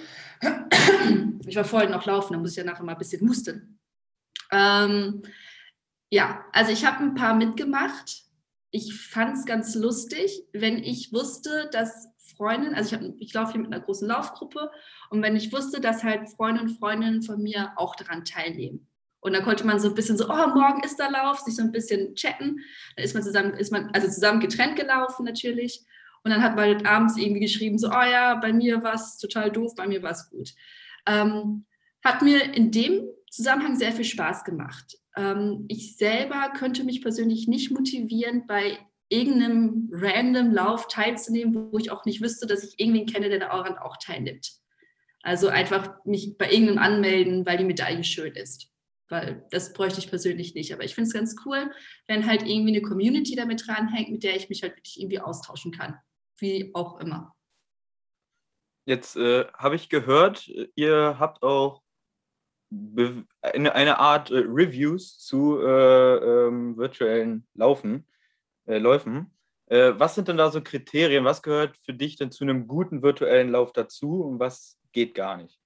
ich 1.46 1.56
war 1.56 1.66
vorhin 1.66 1.92
noch 1.92 2.06
laufen, 2.06 2.34
da 2.34 2.40
muss 2.40 2.52
ich 2.52 2.58
ja 2.58 2.64
nachher 2.64 2.84
mal 2.84 2.94
ein 2.94 2.98
bisschen 2.98 3.28
husten. 3.28 3.80
Ähm, 4.52 5.24
ja, 6.10 6.46
also 6.52 6.72
ich 6.72 6.86
habe 6.86 7.04
ein 7.04 7.16
paar 7.16 7.36
mitgemacht. 7.36 8.24
Ich 8.72 8.94
fand 8.94 9.38
es 9.38 9.46
ganz 9.46 9.76
lustig, 9.76 10.44
wenn 10.54 10.78
ich 10.78 11.14
wusste, 11.14 11.70
dass 11.72 12.10
Freundinnen, 12.36 12.76
also 12.76 12.96
ich, 12.96 13.22
ich 13.22 13.34
laufe 13.34 13.54
hier 13.54 13.62
mit 13.62 13.72
einer 13.72 13.84
großen 13.84 14.08
Laufgruppe 14.08 14.72
und 15.10 15.22
wenn 15.22 15.36
ich 15.36 15.54
wusste, 15.54 15.80
dass 15.80 16.04
halt 16.04 16.30
Freunde 16.30 16.62
und 16.62 16.78
Freundinnen 16.78 17.22
von 17.22 17.42
mir 17.42 17.74
auch 17.78 17.96
daran 17.96 18.26
teilnehmen. 18.26 18.88
Und 19.26 19.34
da 19.34 19.42
konnte 19.42 19.66
man 19.66 19.80
so 19.80 19.88
ein 19.90 19.96
bisschen 19.96 20.18
so, 20.18 20.26
oh, 20.26 20.48
morgen 20.54 20.84
ist 20.84 21.00
der 21.00 21.10
Lauf, 21.10 21.40
sich 21.40 21.56
so 21.56 21.64
ein 21.64 21.72
bisschen 21.72 22.14
chatten. 22.14 22.60
Dann 22.96 23.06
ist 23.06 23.16
man 23.16 23.24
zusammen, 23.24 23.54
ist 23.56 23.72
man 23.72 23.90
also 23.92 24.08
zusammen 24.08 24.40
getrennt 24.40 24.76
gelaufen 24.76 25.26
natürlich. 25.26 25.84
Und 26.26 26.32
dann 26.32 26.42
hat 26.42 26.56
man 26.56 26.66
halt 26.66 26.86
abends 26.88 27.18
irgendwie 27.18 27.42
geschrieben, 27.42 27.78
so, 27.78 27.88
oh 27.90 27.92
ja, 28.04 28.34
bei 28.34 28.52
mir 28.52 28.82
war 28.82 28.96
es 28.96 29.20
total 29.20 29.52
doof, 29.52 29.76
bei 29.76 29.88
mir 29.88 30.02
war 30.02 30.10
es 30.10 30.28
gut. 30.32 30.56
Ähm, 31.06 31.66
hat 32.04 32.24
mir 32.24 32.52
in 32.56 32.72
dem 32.72 33.04
Zusammenhang 33.30 33.76
sehr 33.76 33.92
viel 33.92 34.06
Spaß 34.06 34.44
gemacht. 34.44 34.98
Ähm, 35.16 35.66
ich 35.68 35.98
selber 35.98 36.52
könnte 36.58 36.84
mich 36.84 37.04
persönlich 37.04 37.48
nicht 37.48 37.70
motivieren, 37.70 38.48
bei 38.48 38.80
irgendeinem 39.08 39.88
random 39.92 40.52
Lauf 40.52 40.88
teilzunehmen, 40.88 41.72
wo 41.72 41.78
ich 41.78 41.92
auch 41.92 42.06
nicht 42.06 42.24
wüsste, 42.24 42.48
dass 42.48 42.64
ich 42.64 42.80
irgendwen 42.80 43.06
kenne, 43.06 43.30
der 43.30 43.38
daran 43.38 43.78
auch 43.78 43.98
teilnimmt. 43.98 44.52
Also 45.22 45.50
einfach 45.50 46.04
mich 46.06 46.40
bei 46.40 46.52
irgendeinem 46.52 46.80
anmelden, 46.80 47.46
weil 47.46 47.60
die 47.60 47.66
Medaille 47.66 48.04
schön 48.04 48.34
ist. 48.34 48.72
Weil 49.10 49.46
das 49.52 49.74
bräuchte 49.74 50.00
ich 50.00 50.10
persönlich 50.10 50.56
nicht. 50.56 50.74
Aber 50.74 50.84
ich 50.84 50.96
finde 50.96 51.08
es 51.10 51.14
ganz 51.14 51.36
cool, 51.46 51.72
wenn 52.08 52.26
halt 52.26 52.42
irgendwie 52.42 52.76
eine 52.76 52.82
Community 52.82 53.36
damit 53.36 53.68
dranhängt, 53.68 54.10
mit 54.10 54.24
der 54.24 54.36
ich 54.36 54.50
mich 54.50 54.64
halt 54.64 54.76
wirklich 54.76 55.00
irgendwie 55.00 55.20
austauschen 55.20 55.72
kann 55.72 56.00
wie 56.38 56.72
auch 56.74 57.00
immer. 57.00 57.36
Jetzt 58.86 59.16
äh, 59.16 59.46
habe 59.54 59.76
ich 59.76 59.90
gehört, 59.90 60.48
ihr 60.76 61.18
habt 61.20 61.42
auch 61.42 61.82
eine, 63.42 63.76
eine 63.76 64.00
Art 64.00 64.32
äh, 64.32 64.38
Reviews 64.38 65.18
zu 65.20 65.60
äh, 65.60 66.16
ähm, 66.48 66.78
virtuellen 66.78 67.48
Laufen, 67.54 68.08
äh, 68.66 68.78
Läufen. 68.78 69.32
Äh, 69.68 69.94
was 69.98 70.16
sind 70.16 70.28
denn 70.28 70.38
da 70.38 70.52
so 70.52 70.62
Kriterien? 70.62 71.26
Was 71.26 71.42
gehört 71.42 71.78
für 71.78 71.94
dich 71.94 72.18
denn 72.18 72.32
zu 72.32 72.44
einem 72.44 72.68
guten 72.68 73.02
virtuellen 73.02 73.50
Lauf 73.50 73.74
dazu 73.74 74.24
und 74.24 74.40
was 74.40 74.78
geht 74.92 75.16
gar 75.16 75.38
nicht? 75.38 75.60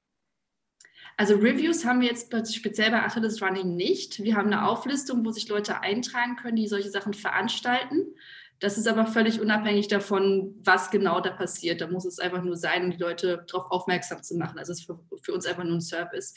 Also 1.17 1.36
Reviews 1.36 1.84
haben 1.84 2.00
wir 2.00 2.08
jetzt 2.08 2.55
speziell 2.55 2.91
bei 2.91 3.03
Achilles 3.03 3.41
Running 3.41 3.75
nicht. 3.75 4.24
Wir 4.24 4.38
haben 4.38 4.48
eine 4.48 4.65
Auflistung, 4.65 5.25
wo 5.25 5.32
sich 5.32 5.50
Leute 5.50 5.82
eintragen 5.82 6.38
können, 6.38 6.55
die 6.55 6.67
solche 6.67 6.89
Sachen 6.89 7.13
veranstalten. 7.13 8.15
Das 8.60 8.78
ist 8.78 8.88
aber 8.88 9.06
völlig 9.06 9.39
unabhängig 9.39 9.88
davon, 9.88 10.54
was 10.63 10.92
genau 10.92 11.22
da 11.22 11.32
passiert. 11.32 11.80
Da 11.80 11.88
muss 11.88 12.06
es 12.06 12.20
einfach 12.20 12.44
nur 12.44 12.58
sein, 12.58 12.86
um 12.86 12.92
die 12.92 12.98
Leute 12.98 13.46
darauf 13.48 13.72
aufmerksam 13.72 14.22
zu 14.22 14.36
machen. 14.36 14.60
Also 14.60 14.74
es 14.74 14.80
ist 14.80 14.86
für, 14.86 15.00
für 15.22 15.34
uns 15.34 15.46
einfach 15.46 15.63
nur 15.63 15.75
ein 15.75 15.82
Service. 15.82 16.36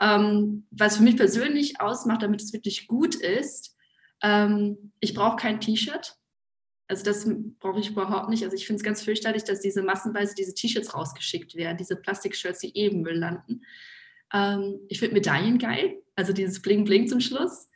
Ähm, 0.00 0.66
was 0.70 0.96
für 0.96 1.04
mich 1.04 1.16
persönlich 1.16 1.80
ausmacht, 1.80 2.22
damit 2.22 2.42
es 2.42 2.52
wirklich 2.52 2.88
gut 2.88 3.14
ist, 3.14 3.76
ähm, 4.22 4.92
ich 4.98 5.14
brauche 5.14 5.36
kein 5.36 5.60
T-Shirt. 5.60 6.16
Also 6.88 7.04
das 7.04 7.26
brauche 7.60 7.78
ich 7.78 7.90
überhaupt 7.90 8.28
nicht. 8.28 8.42
Also 8.42 8.56
ich 8.56 8.66
finde 8.66 8.78
es 8.78 8.84
ganz 8.84 9.02
fürchterlich, 9.02 9.44
dass 9.44 9.60
diese 9.60 9.82
massenweise 9.82 10.34
diese 10.34 10.54
T-Shirts 10.54 10.94
rausgeschickt 10.94 11.54
werden, 11.54 11.76
diese 11.76 11.96
Plastikshirts, 11.96 12.58
die 12.58 12.76
eben 12.76 13.02
Müll 13.02 13.18
landen. 13.18 13.62
Ähm, 14.32 14.80
ich 14.88 14.98
finde 14.98 15.14
Medaillen 15.14 15.58
geil, 15.58 16.02
also 16.16 16.32
dieses 16.32 16.60
Bling 16.60 16.84
Bling 16.84 17.06
zum 17.06 17.20
Schluss. 17.20 17.68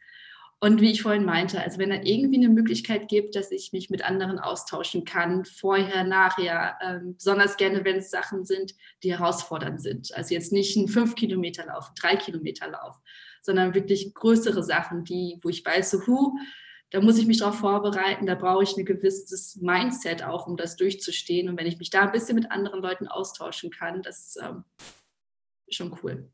Und 0.59 0.81
wie 0.81 0.91
ich 0.91 1.03
vorhin 1.03 1.25
meinte, 1.25 1.61
also 1.61 1.79
wenn 1.79 1.91
da 1.91 2.01
irgendwie 2.03 2.39
eine 2.39 2.49
Möglichkeit 2.49 3.09
gibt, 3.09 3.37
dass 3.37 3.51
ich 3.51 3.73
mich 3.73 3.91
mit 3.91 4.03
anderen 4.03 4.39
austauschen 4.39 5.05
kann, 5.05 5.45
vorher, 5.45 6.03
nachher, 6.05 6.79
ähm, 6.83 7.15
besonders 7.17 7.59
gerne, 7.59 7.85
wenn 7.85 7.97
es 7.97 8.11
Sachen 8.11 8.45
sind, 8.45 8.75
die 9.03 9.13
herausfordernd 9.13 9.83
sind. 9.83 10.15
Also 10.15 10.33
jetzt 10.33 10.53
nicht 10.53 10.75
ein 10.77 10.89
5-Kilometer-Lauf, 10.89 11.93
3-Kilometer-Lauf, 12.01 12.97
sondern 13.43 13.75
wirklich 13.75 14.15
größere 14.15 14.63
Sachen, 14.63 15.05
die, 15.05 15.39
wo 15.43 15.51
ich 15.51 15.65
weiß, 15.65 15.91
so, 15.91 16.07
huh, 16.07 16.33
da 16.91 17.03
muss 17.03 17.19
ich 17.19 17.27
mich 17.27 17.39
darauf 17.39 17.59
vorbereiten, 17.59 18.27
da 18.27 18.35
brauche 18.35 18.63
ich 18.63 18.77
ein 18.77 18.87
gewisses 18.87 19.57
Mindset 19.57 20.23
auch, 20.23 20.47
um 20.47 20.57
das 20.57 20.77
durchzustehen. 20.77 21.51
Und 21.51 21.59
wenn 21.59 21.67
ich 21.67 21.79
mich 21.79 21.91
da 21.91 22.03
ein 22.03 22.13
bisschen 22.13 22.37
mit 22.37 22.51
anderen 22.51 22.81
Leuten 22.81 23.09
austauschen 23.09 23.71
kann, 23.71 24.03
das 24.03 24.37
ähm, 24.41 24.65
ist 25.67 25.77
schon 25.77 25.99
cool. 26.03 26.31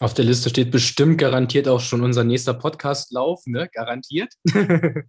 Auf 0.00 0.12
der 0.12 0.24
Liste 0.24 0.50
steht 0.50 0.72
bestimmt 0.72 1.18
garantiert 1.18 1.68
auch 1.68 1.80
schon 1.80 2.02
unser 2.02 2.24
nächster 2.24 2.52
Podcast-Lauf, 2.52 3.46
ne? 3.46 3.68
Garantiert. 3.72 4.34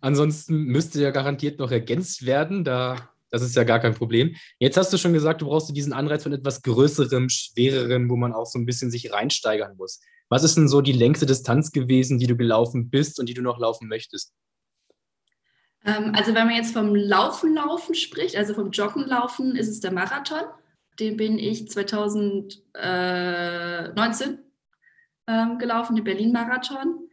Ansonsten 0.00 0.64
müsste 0.64 1.02
ja 1.02 1.10
garantiert 1.10 1.58
noch 1.58 1.70
ergänzt 1.70 2.24
werden. 2.24 2.64
Da, 2.64 3.10
das 3.30 3.42
ist 3.42 3.56
ja 3.56 3.64
gar 3.64 3.80
kein 3.80 3.94
Problem. 3.94 4.36
Jetzt 4.58 4.78
hast 4.78 4.90
du 4.92 4.96
schon 4.96 5.12
gesagt, 5.12 5.42
du 5.42 5.46
brauchst 5.46 5.74
diesen 5.76 5.92
Anreiz 5.92 6.22
von 6.22 6.32
etwas 6.32 6.62
Größerem, 6.62 7.28
Schwererem, 7.28 8.08
wo 8.08 8.16
man 8.16 8.32
auch 8.32 8.46
so 8.46 8.58
ein 8.58 8.64
bisschen 8.64 8.90
sich 8.90 9.12
reinsteigern 9.12 9.76
muss. 9.76 10.00
Was 10.30 10.44
ist 10.44 10.56
denn 10.56 10.68
so 10.68 10.80
die 10.80 10.92
längste 10.92 11.26
Distanz 11.26 11.70
gewesen, 11.70 12.18
die 12.18 12.26
du 12.26 12.36
gelaufen 12.36 12.88
bist 12.88 13.20
und 13.20 13.28
die 13.28 13.34
du 13.34 13.42
noch 13.42 13.58
laufen 13.58 13.86
möchtest? 13.88 14.32
Ähm, 15.84 16.12
also 16.14 16.34
wenn 16.34 16.46
man 16.46 16.56
jetzt 16.56 16.72
vom 16.72 16.94
Laufen 16.94 17.54
laufen 17.54 17.94
spricht, 17.94 18.34
also 18.34 18.54
vom 18.54 18.70
Joggen 18.70 19.06
laufen, 19.06 19.56
ist 19.56 19.68
es 19.68 19.80
der 19.80 19.92
Marathon 19.92 20.44
den 21.00 21.16
bin 21.16 21.38
ich 21.38 21.68
2019 23.92 24.38
ähm, 25.26 25.58
gelaufen, 25.58 25.96
den 25.96 26.04
Berlin-Marathon. 26.04 27.08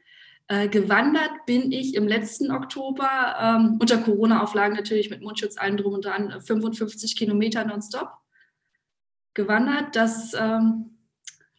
Äh, 0.48 0.68
gewandert 0.68 1.46
bin 1.46 1.72
ich 1.72 1.96
im 1.96 2.08
letzten 2.08 2.52
Oktober, 2.52 3.36
ähm, 3.40 3.78
unter 3.80 3.98
Corona-Auflagen 3.98 4.76
natürlich 4.76 5.10
mit 5.10 5.22
Mundschutz, 5.22 5.58
allen 5.58 5.78
drum 5.78 5.94
und 5.94 6.06
dran, 6.06 6.42
55 6.42 7.16
Kilometer 7.16 7.64
nonstop 7.64 8.10
gewandert. 9.34 9.96
Das 9.96 10.34
ähm, 10.34 10.98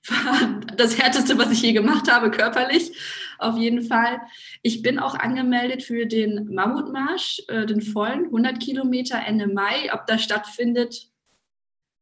war 0.08 0.60
das 0.76 0.98
Härteste, 0.98 1.38
was 1.38 1.50
ich 1.52 1.62
je 1.62 1.72
gemacht 1.72 2.10
habe, 2.10 2.30
körperlich 2.30 2.92
auf 3.42 3.56
jeden 3.58 3.82
Fall. 3.82 4.20
Ich 4.62 4.82
bin 4.82 4.98
auch 4.98 5.14
angemeldet 5.14 5.82
für 5.82 6.06
den 6.06 6.52
Mammutmarsch, 6.54 7.42
äh, 7.48 7.66
den 7.66 7.82
vollen 7.82 8.26
100 8.26 8.60
Kilometer 8.60 9.20
Ende 9.26 9.46
Mai. 9.46 9.92
Ob 9.92 10.06
das 10.06 10.22
stattfindet, 10.22 11.08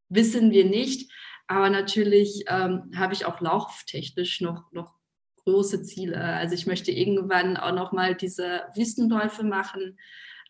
wissen 0.09 0.51
wir 0.51 0.65
nicht. 0.65 1.11
Aber 1.51 1.69
natürlich 1.69 2.45
ähm, 2.47 2.91
habe 2.95 3.11
ich 3.11 3.25
auch 3.25 3.41
lauftechnisch 3.41 4.39
noch, 4.39 4.71
noch 4.71 4.93
große 5.43 5.83
Ziele. 5.83 6.17
Also 6.17 6.55
ich 6.55 6.65
möchte 6.65 6.91
irgendwann 6.91 7.57
auch 7.57 7.73
noch 7.73 7.91
mal 7.91 8.15
diese 8.15 8.61
Wüstenläufe 8.73 9.43
machen 9.43 9.99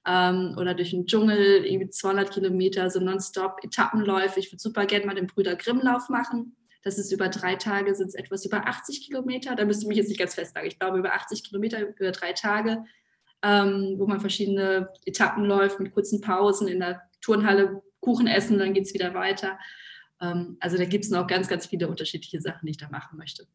ähm, 0.07 0.53
oder 0.59 0.75
durch 0.75 0.91
den 0.91 1.07
Dschungel, 1.07 1.65
irgendwie 1.65 1.89
200 1.89 2.29
Kilometer, 2.31 2.87
so 2.91 2.99
nonstop 2.99 3.63
Etappenläufe. 3.63 4.39
Ich 4.39 4.51
würde 4.51 4.61
super 4.61 4.85
gerne 4.85 5.07
mal 5.07 5.15
den 5.15 5.25
Brüder 5.25 5.55
Grimm-Lauf 5.55 6.09
machen. 6.09 6.55
Das 6.83 6.99
ist 6.99 7.11
über 7.11 7.29
drei 7.29 7.55
Tage, 7.55 7.95
sind 7.95 8.09
es 8.09 8.15
etwas 8.15 8.45
über 8.45 8.67
80 8.67 9.07
Kilometer. 9.07 9.55
Da 9.55 9.65
müsste 9.65 9.85
ich 9.85 9.87
mich 9.87 9.97
jetzt 9.97 10.09
nicht 10.09 10.19
ganz 10.19 10.35
festlegen. 10.35 10.67
Ich 10.67 10.77
glaube, 10.77 10.99
über 10.99 11.13
80 11.13 11.45
Kilometer 11.45 11.79
über 11.79 12.11
drei 12.11 12.33
Tage, 12.33 12.85
ähm, 13.41 13.95
wo 13.97 14.05
man 14.05 14.19
verschiedene 14.19 14.89
Etappen 15.07 15.45
läuft 15.45 15.79
mit 15.79 15.95
kurzen 15.95 16.21
Pausen 16.21 16.67
in 16.67 16.79
der 16.79 17.01
Turnhalle, 17.21 17.81
Kuchen 18.01 18.27
essen, 18.27 18.59
dann 18.59 18.75
geht 18.75 18.85
es 18.85 18.93
wieder 18.93 19.15
weiter. 19.15 19.57
Ähm, 20.21 20.57
also 20.59 20.77
da 20.77 20.85
gibt 20.85 21.03
es 21.03 21.11
noch 21.11 21.27
ganz, 21.27 21.47
ganz 21.47 21.65
viele 21.65 21.87
unterschiedliche 21.87 22.41
Sachen, 22.41 22.65
die 22.65 22.71
ich 22.71 22.77
da 22.77 22.89
machen 22.89 23.17
möchte. 23.17 23.47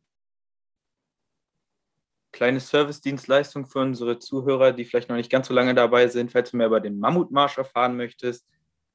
Kleine 2.33 2.61
Service-Dienstleistung 2.61 3.67
für 3.67 3.79
unsere 3.79 4.19
Zuhörer, 4.19 4.73
die 4.73 4.85
vielleicht 4.85 5.09
noch 5.09 5.17
nicht 5.17 5.31
ganz 5.31 5.49
so 5.49 5.55
lange 5.55 5.75
dabei 5.75 6.09
sind, 6.09 6.33
falls 6.33 6.51
du 6.51 6.59
mehr 6.59 6.67
über 6.67 6.81
den 6.81 6.99
Mammutmarsch 6.99 7.57
erfahren 7.57 7.97
möchtest. 7.97 8.47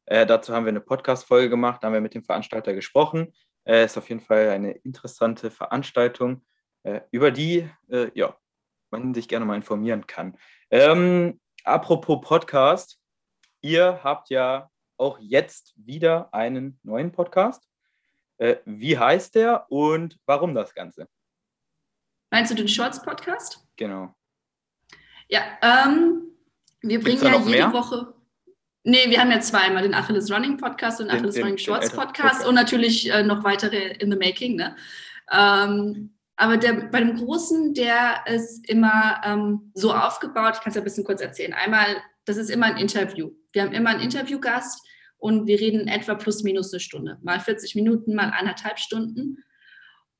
Äh, 0.05 0.25
dazu 0.25 0.53
haben 0.53 0.65
wir 0.65 0.69
eine 0.69 0.81
Podcast-Folge 0.81 1.49
gemacht, 1.49 1.81
da 1.81 1.87
haben 1.87 1.93
wir 1.93 2.01
mit 2.01 2.13
dem 2.13 2.23
Veranstalter 2.23 2.73
gesprochen. 2.73 3.33
Äh, 3.63 3.85
ist 3.85 3.97
auf 3.97 4.09
jeden 4.09 4.21
Fall 4.21 4.49
eine 4.49 4.71
interessante 4.71 5.49
Veranstaltung, 5.49 6.43
äh, 6.83 7.01
über 7.11 7.31
die 7.31 7.69
äh, 7.89 8.11
ja, 8.13 8.35
man 8.91 9.13
sich 9.13 9.27
gerne 9.27 9.45
mal 9.45 9.55
informieren 9.55 10.05
kann. 10.07 10.37
Ähm, 10.69 11.39
apropos 11.63 12.21
Podcast, 12.21 12.99
ihr 13.61 14.01
habt 14.03 14.29
ja 14.29 14.70
auch 15.01 15.19
jetzt 15.19 15.73
wieder 15.75 16.33
einen 16.33 16.79
neuen 16.83 17.11
Podcast. 17.11 17.67
Äh, 18.37 18.57
wie 18.65 18.97
heißt 18.97 19.35
der 19.35 19.65
und 19.69 20.17
warum 20.25 20.53
das 20.53 20.73
Ganze? 20.73 21.07
Meinst 22.29 22.51
du 22.51 22.55
den 22.55 22.67
Shorts-Podcast? 22.67 23.67
Genau. 23.75 24.13
Ja, 25.27 25.41
ähm, 25.61 26.31
wir 26.81 27.01
bringen 27.01 27.21
ja 27.21 27.37
jede 27.37 27.49
mehr? 27.49 27.73
Woche. 27.73 28.13
Nee, 28.83 29.09
wir 29.09 29.19
haben 29.19 29.31
ja 29.31 29.39
zweimal 29.41 29.83
den 29.83 29.93
Achilles 29.93 30.31
Running 30.31 30.57
Podcast 30.57 31.01
und 31.01 31.07
den 31.07 31.17
Achilles 31.17 31.35
den, 31.35 31.43
Running 31.43 31.57
Shorts 31.57 31.91
Podcast 31.91 32.21
Podcast. 32.21 32.47
und 32.47 32.55
natürlich 32.55 33.11
äh, 33.11 33.23
noch 33.23 33.43
weitere 33.43 33.93
in 33.95 34.11
the 34.11 34.17
making. 34.17 34.55
Ne? 34.55 34.75
Ähm, 35.31 36.15
aber 36.41 36.57
der, 36.57 36.73
bei 36.73 36.99
dem 37.01 37.17
Großen, 37.17 37.75
der 37.75 38.25
ist 38.25 38.67
immer 38.67 39.21
ähm, 39.23 39.71
so 39.75 39.93
aufgebaut, 39.93 40.55
ich 40.55 40.61
kann 40.61 40.69
es 40.71 40.75
ja 40.75 40.81
ein 40.81 40.85
bisschen 40.85 41.03
kurz 41.03 41.21
erzählen. 41.21 41.53
Einmal, 41.53 41.97
das 42.25 42.37
ist 42.37 42.49
immer 42.49 42.65
ein 42.65 42.77
Interview. 42.77 43.29
Wir 43.51 43.61
haben 43.61 43.73
immer 43.73 43.91
einen 43.91 44.01
Interviewgast 44.01 44.83
und 45.17 45.45
wir 45.45 45.59
reden 45.59 45.87
etwa 45.87 46.15
plus 46.15 46.41
minus 46.41 46.73
eine 46.73 46.79
Stunde. 46.79 47.19
Mal 47.21 47.39
40 47.39 47.75
Minuten, 47.75 48.15
mal 48.15 48.31
anderthalb 48.35 48.79
Stunden. 48.79 49.43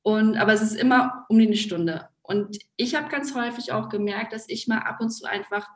Und, 0.02 0.36
aber 0.36 0.52
es 0.52 0.62
ist 0.62 0.76
immer 0.76 1.26
um 1.28 1.40
die 1.40 1.48
eine 1.48 1.56
Stunde. 1.56 2.08
Und 2.22 2.56
ich 2.76 2.94
habe 2.94 3.08
ganz 3.08 3.34
häufig 3.34 3.72
auch 3.72 3.88
gemerkt, 3.88 4.32
dass 4.32 4.48
ich 4.48 4.68
mal 4.68 4.78
ab 4.78 5.00
und 5.00 5.10
zu 5.10 5.24
einfach 5.24 5.66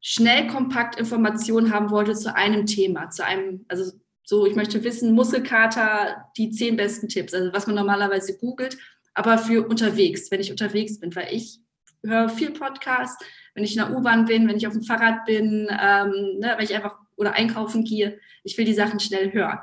schnell 0.00 0.46
kompakt 0.46 0.98
Informationen 0.98 1.74
haben 1.74 1.90
wollte 1.90 2.14
zu 2.14 2.34
einem 2.34 2.64
Thema, 2.64 3.10
zu 3.10 3.22
einem, 3.22 3.66
also 3.68 3.92
so, 4.22 4.46
ich 4.46 4.56
möchte 4.56 4.82
wissen, 4.82 5.12
Muskelkater, 5.12 6.24
die 6.38 6.50
zehn 6.50 6.76
besten 6.76 7.08
Tipps, 7.08 7.34
also 7.34 7.52
was 7.52 7.66
man 7.66 7.76
normalerweise 7.76 8.38
googelt, 8.38 8.78
aber 9.14 9.38
für 9.38 9.66
unterwegs, 9.66 10.30
wenn 10.30 10.40
ich 10.40 10.50
unterwegs 10.50 10.98
bin, 10.98 11.14
weil 11.14 11.32
ich 11.32 11.60
höre 12.04 12.28
viel 12.28 12.50
Podcast, 12.50 13.22
wenn 13.54 13.64
ich 13.64 13.76
in 13.76 13.82
der 13.82 13.96
U-Bahn 13.96 14.26
bin, 14.26 14.48
wenn 14.48 14.56
ich 14.56 14.66
auf 14.66 14.72
dem 14.72 14.82
Fahrrad 14.82 15.24
bin, 15.24 15.68
ähm, 15.70 16.38
ne, 16.38 16.54
wenn 16.56 16.64
ich 16.64 16.74
einfach 16.74 16.98
oder 17.16 17.34
einkaufen 17.34 17.84
gehe, 17.84 18.18
ich 18.42 18.58
will 18.58 18.64
die 18.64 18.74
Sachen 18.74 19.00
schnell 19.00 19.32
hören. 19.32 19.58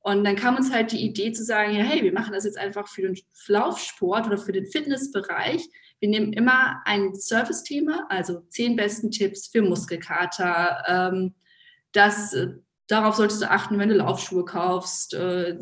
Und 0.00 0.24
dann 0.24 0.36
kam 0.36 0.56
uns 0.56 0.72
halt 0.72 0.90
die 0.90 1.04
Idee 1.04 1.32
zu 1.32 1.44
sagen, 1.44 1.74
ja, 1.76 1.84
hey, 1.84 2.02
wir 2.02 2.12
machen 2.12 2.32
das 2.32 2.44
jetzt 2.44 2.58
einfach 2.58 2.88
für 2.88 3.02
den 3.02 3.16
Laufsport 3.46 4.26
oder 4.26 4.38
für 4.38 4.50
den 4.50 4.66
Fitnessbereich. 4.66 5.68
Wir 6.00 6.08
nehmen 6.08 6.32
immer 6.32 6.82
ein 6.84 7.14
Service-Thema, 7.14 8.06
also 8.08 8.40
zehn 8.48 8.74
besten 8.74 9.12
Tipps 9.12 9.46
für 9.46 9.62
Muskelkater. 9.62 10.82
Ähm, 10.88 11.34
das, 11.92 12.32
äh, 12.32 12.48
darauf 12.88 13.14
solltest 13.14 13.42
du 13.42 13.50
achten, 13.50 13.78
wenn 13.78 13.90
du 13.90 13.94
Laufschuhe 13.94 14.44
kaufst. 14.44 15.14
Äh, 15.14 15.60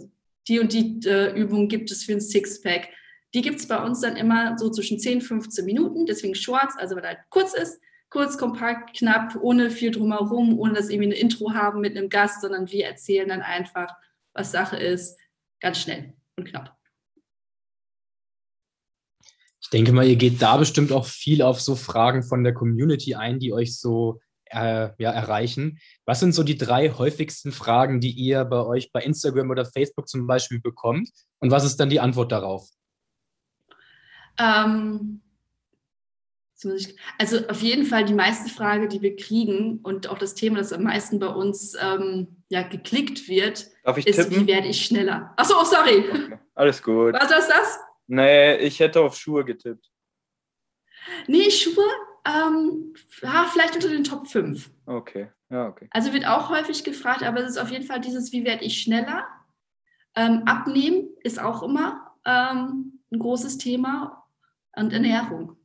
die 0.48 0.58
und 0.58 0.72
die 0.72 1.00
äh, 1.06 1.38
Übungen 1.38 1.68
gibt 1.68 1.90
es 1.90 2.04
für 2.04 2.12
ein 2.12 2.20
Sixpack. 2.22 2.88
Die 3.34 3.42
gibt 3.42 3.60
es 3.60 3.68
bei 3.68 3.82
uns 3.82 4.00
dann 4.00 4.16
immer 4.16 4.58
so 4.58 4.70
zwischen 4.70 4.98
10, 4.98 5.20
15 5.20 5.64
Minuten, 5.64 6.06
deswegen 6.06 6.34
Shorts, 6.34 6.76
also 6.76 6.96
weil 6.96 7.04
er 7.04 7.10
halt 7.10 7.20
kurz 7.30 7.54
ist, 7.54 7.80
kurz, 8.10 8.36
kompakt, 8.36 8.96
knapp, 8.96 9.36
ohne 9.40 9.70
viel 9.70 9.92
drumherum, 9.92 10.58
ohne 10.58 10.74
dass 10.74 10.88
irgendwie 10.88 11.10
eine 11.10 11.20
Intro 11.20 11.52
haben 11.52 11.80
mit 11.80 11.96
einem 11.96 12.08
Gast, 12.08 12.40
sondern 12.40 12.70
wir 12.70 12.86
erzählen 12.86 13.28
dann 13.28 13.42
einfach, 13.42 13.94
was 14.32 14.50
Sache 14.50 14.76
ist, 14.76 15.18
ganz 15.60 15.78
schnell 15.80 16.14
und 16.36 16.44
knapp. 16.46 16.76
Ich 19.62 19.68
denke 19.70 19.92
mal, 19.92 20.06
ihr 20.06 20.16
geht 20.16 20.42
da 20.42 20.56
bestimmt 20.56 20.90
auch 20.90 21.06
viel 21.06 21.42
auf 21.42 21.60
so 21.60 21.76
Fragen 21.76 22.24
von 22.24 22.42
der 22.42 22.54
Community 22.54 23.14
ein, 23.14 23.38
die 23.38 23.52
euch 23.52 23.78
so 23.78 24.18
äh, 24.46 24.88
ja, 24.98 25.12
erreichen. 25.12 25.78
Was 26.06 26.18
sind 26.18 26.34
so 26.34 26.42
die 26.42 26.56
drei 26.56 26.90
häufigsten 26.90 27.52
Fragen, 27.52 28.00
die 28.00 28.10
ihr 28.10 28.44
bei 28.44 28.64
euch 28.64 28.90
bei 28.90 29.02
Instagram 29.02 29.50
oder 29.50 29.64
Facebook 29.64 30.08
zum 30.08 30.26
Beispiel 30.26 30.60
bekommt? 30.60 31.10
Und 31.38 31.52
was 31.52 31.64
ist 31.64 31.76
dann 31.78 31.90
die 31.90 32.00
Antwort 32.00 32.32
darauf? 32.32 32.68
Ähm, 34.40 35.20
also 37.18 37.48
auf 37.48 37.62
jeden 37.62 37.86
Fall 37.86 38.04
die 38.04 38.14
meiste 38.14 38.50
Frage, 38.50 38.88
die 38.88 39.00
wir 39.00 39.16
kriegen 39.16 39.78
und 39.82 40.08
auch 40.08 40.18
das 40.18 40.34
Thema, 40.34 40.58
das 40.58 40.72
am 40.72 40.82
meisten 40.82 41.18
bei 41.18 41.28
uns 41.28 41.74
ähm, 41.80 42.44
ja, 42.48 42.62
geklickt 42.62 43.28
wird, 43.28 43.70
ist, 44.04 44.16
tippen? 44.16 44.30
wie 44.30 44.46
werde 44.46 44.68
ich 44.68 44.84
schneller? 44.84 45.32
Achso, 45.36 45.54
oh, 45.58 45.64
sorry. 45.64 46.04
Okay. 46.10 46.38
Alles 46.54 46.82
gut. 46.82 47.14
Was 47.14 47.30
ist 47.30 47.48
das? 47.48 47.78
Nee, 48.06 48.56
ich 48.56 48.80
hätte 48.80 49.00
auf 49.00 49.16
Schuhe 49.16 49.44
getippt. 49.44 49.90
Nee, 51.26 51.50
Schuhe, 51.50 51.86
ähm, 52.26 52.92
ja, 53.22 53.48
vielleicht 53.50 53.74
unter 53.76 53.88
den 53.88 54.04
Top 54.04 54.26
5. 54.28 54.70
Okay, 54.84 55.30
ja, 55.48 55.68
okay. 55.68 55.88
Also 55.92 56.12
wird 56.12 56.26
auch 56.26 56.50
häufig 56.50 56.84
gefragt, 56.84 57.22
aber 57.22 57.40
es 57.40 57.50
ist 57.50 57.58
auf 57.58 57.70
jeden 57.70 57.86
Fall 57.86 58.00
dieses, 58.00 58.32
wie 58.32 58.44
werde 58.44 58.64
ich 58.64 58.82
schneller? 58.82 59.26
Ähm, 60.14 60.42
abnehmen 60.44 61.08
ist 61.22 61.40
auch 61.40 61.62
immer 61.62 62.14
ähm, 62.26 63.00
ein 63.10 63.18
großes 63.18 63.58
Thema 63.58 64.19
und 64.76 64.92
Ernährung. 64.92 65.56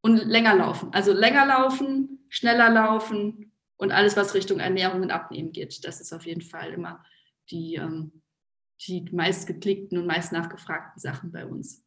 Und 0.00 0.16
länger 0.16 0.54
laufen. 0.54 0.92
Also 0.92 1.12
länger 1.12 1.46
laufen, 1.46 2.26
schneller 2.28 2.70
laufen 2.70 3.52
und 3.76 3.92
alles, 3.92 4.16
was 4.16 4.34
Richtung 4.34 4.58
Ernährung 4.58 5.02
und 5.02 5.10
Abnehmen 5.10 5.52
geht. 5.52 5.84
Das 5.84 6.00
ist 6.00 6.12
auf 6.12 6.26
jeden 6.26 6.42
Fall 6.42 6.72
immer 6.72 7.04
die, 7.50 7.76
ähm, 7.76 8.22
die 8.80 9.08
meist 9.12 9.46
geklickten 9.46 9.98
und 9.98 10.06
meist 10.06 10.32
nachgefragten 10.32 11.00
Sachen 11.00 11.30
bei 11.30 11.46
uns. 11.46 11.84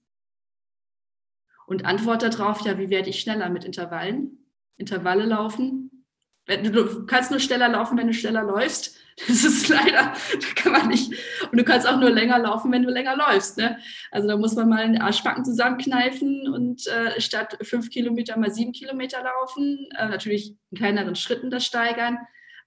Und 1.67 1.85
Antwort 1.85 2.21
darauf, 2.21 2.61
ja, 2.61 2.77
wie 2.77 2.89
werde 2.89 3.09
ich 3.09 3.19
schneller 3.19 3.49
mit 3.49 3.63
Intervallen? 3.65 4.45
Intervalle 4.77 5.25
laufen. 5.25 6.05
Du 6.47 7.05
kannst 7.05 7.31
nur 7.31 7.39
schneller 7.39 7.69
laufen, 7.69 7.97
wenn 7.97 8.07
du 8.07 8.13
schneller 8.13 8.43
läufst. 8.43 8.97
Das 9.27 9.45
ist 9.45 9.69
leider, 9.69 10.13
da 10.13 10.47
kann 10.55 10.73
man 10.73 10.89
nicht. 10.89 11.13
Und 11.49 11.57
du 11.57 11.63
kannst 11.63 11.87
auch 11.87 11.99
nur 11.99 12.09
länger 12.09 12.37
laufen, 12.37 12.71
wenn 12.71 12.83
du 12.83 12.89
länger 12.89 13.15
läufst. 13.15 13.57
Ne? 13.57 13.79
Also 14.11 14.27
da 14.27 14.35
muss 14.35 14.55
man 14.55 14.67
mal 14.67 14.85
den 14.85 15.01
Arschbacken 15.01 15.45
zusammenkneifen 15.45 16.49
und 16.49 16.85
äh, 16.87 17.19
statt 17.21 17.57
fünf 17.61 17.89
Kilometer 17.89 18.37
mal 18.37 18.51
sieben 18.51 18.73
Kilometer 18.73 19.23
laufen. 19.23 19.87
Äh, 19.97 20.09
natürlich 20.09 20.55
in 20.69 20.77
kleineren 20.77 21.15
Schritten 21.15 21.49
das 21.49 21.65
steigern. 21.65 22.17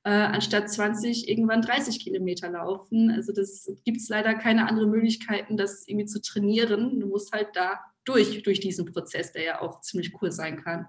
Äh, 0.04 0.10
anstatt 0.10 0.70
20 0.70 1.28
irgendwann 1.28 1.60
30 1.60 2.00
Kilometer 2.00 2.50
laufen. 2.50 3.10
Also 3.10 3.32
das 3.32 3.70
gibt 3.84 3.98
es 3.98 4.08
leider 4.08 4.34
keine 4.34 4.66
anderen 4.68 4.90
Möglichkeiten, 4.90 5.58
das 5.58 5.86
irgendwie 5.86 6.06
zu 6.06 6.22
trainieren. 6.22 6.98
Du 6.98 7.08
musst 7.08 7.32
halt 7.32 7.48
da 7.54 7.80
durch, 8.04 8.42
durch 8.42 8.60
diesen 8.60 8.86
Prozess, 8.86 9.32
der 9.32 9.42
ja 9.42 9.60
auch 9.60 9.82
ziemlich 9.82 10.14
cool 10.22 10.30
sein 10.32 10.62
kann. 10.62 10.88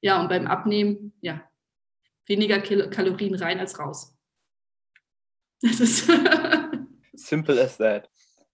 Ja, 0.00 0.20
und 0.20 0.28
beim 0.28 0.48
Abnehmen, 0.48 1.12
ja, 1.20 1.42
weniger 2.26 2.58
Kil 2.58 2.90
Kalorien 2.90 3.36
rein 3.36 3.60
als 3.60 3.78
raus. 3.78 4.17
Das 5.62 5.80
ist 5.80 6.08
Simple 7.14 7.60
as 7.60 7.78
that. 7.78 8.08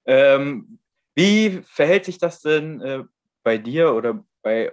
Ähm, 0.07 0.79
wie 1.15 1.63
verhält 1.65 2.07
sich 2.07 2.19
das 2.19 2.41
denn 2.41 2.81
äh, 2.81 3.05
bei 3.43 3.59
dir 3.59 3.93
oder 3.93 4.25
bei 4.43 4.73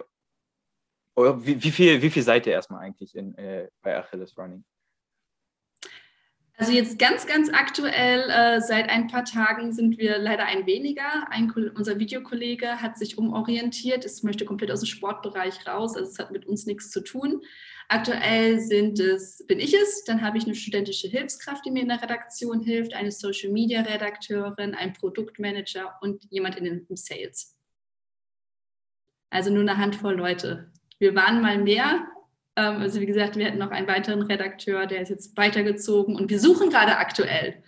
oder 1.15 1.45
wie, 1.45 1.61
wie, 1.61 1.71
viel, 1.71 2.01
wie 2.01 2.09
viel 2.09 2.23
seid 2.23 2.47
ihr 2.47 2.53
erstmal 2.53 2.81
eigentlich 2.81 3.15
in, 3.15 3.35
äh, 3.35 3.69
bei 3.81 3.97
Achilles 3.97 4.37
Running? 4.37 4.63
Also 6.57 6.73
jetzt 6.73 6.99
ganz, 6.99 7.25
ganz 7.25 7.49
aktuell, 7.51 8.29
äh, 8.29 8.61
seit 8.61 8.87
ein 8.87 9.07
paar 9.07 9.25
Tagen 9.25 9.73
sind 9.73 9.97
wir 9.97 10.19
leider 10.19 10.45
ein 10.45 10.67
weniger. 10.67 11.27
Ein, 11.31 11.51
unser 11.75 11.97
Videokollege 11.97 12.81
hat 12.81 12.99
sich 12.99 13.17
umorientiert, 13.17 14.05
es 14.05 14.21
möchte 14.21 14.45
komplett 14.45 14.69
aus 14.69 14.81
dem 14.81 14.85
Sportbereich 14.85 15.65
raus, 15.65 15.97
also 15.97 16.09
es 16.09 16.19
hat 16.19 16.29
mit 16.29 16.45
uns 16.45 16.67
nichts 16.67 16.91
zu 16.91 17.01
tun. 17.01 17.41
Aktuell 17.93 18.61
sind 18.61 19.01
es, 19.01 19.45
bin 19.47 19.59
ich 19.59 19.73
es, 19.73 20.05
dann 20.05 20.21
habe 20.21 20.37
ich 20.37 20.45
eine 20.45 20.55
studentische 20.55 21.09
Hilfskraft, 21.09 21.65
die 21.65 21.71
mir 21.71 21.81
in 21.81 21.89
der 21.89 22.01
Redaktion 22.01 22.61
hilft, 22.61 22.93
eine 22.93 23.11
Social-Media-Redakteurin, 23.11 24.75
ein 24.75 24.93
Produktmanager 24.93 25.97
und 25.99 26.23
jemand 26.29 26.55
in 26.55 26.63
den 26.63 26.87
Sales. 26.95 27.57
Also 29.29 29.49
nur 29.49 29.63
eine 29.63 29.77
Handvoll 29.77 30.13
Leute. 30.13 30.71
Wir 30.99 31.13
waren 31.15 31.41
mal 31.41 31.57
mehr, 31.57 32.07
ähm, 32.55 32.77
also 32.77 33.01
wie 33.01 33.05
gesagt, 33.05 33.35
wir 33.35 33.45
hatten 33.45 33.57
noch 33.57 33.71
einen 33.71 33.89
weiteren 33.89 34.21
Redakteur, 34.21 34.87
der 34.87 35.01
ist 35.01 35.09
jetzt 35.09 35.35
weitergezogen 35.35 36.15
und 36.15 36.29
wir 36.29 36.39
suchen 36.39 36.69
gerade 36.69 36.95
aktuell. 36.95 37.61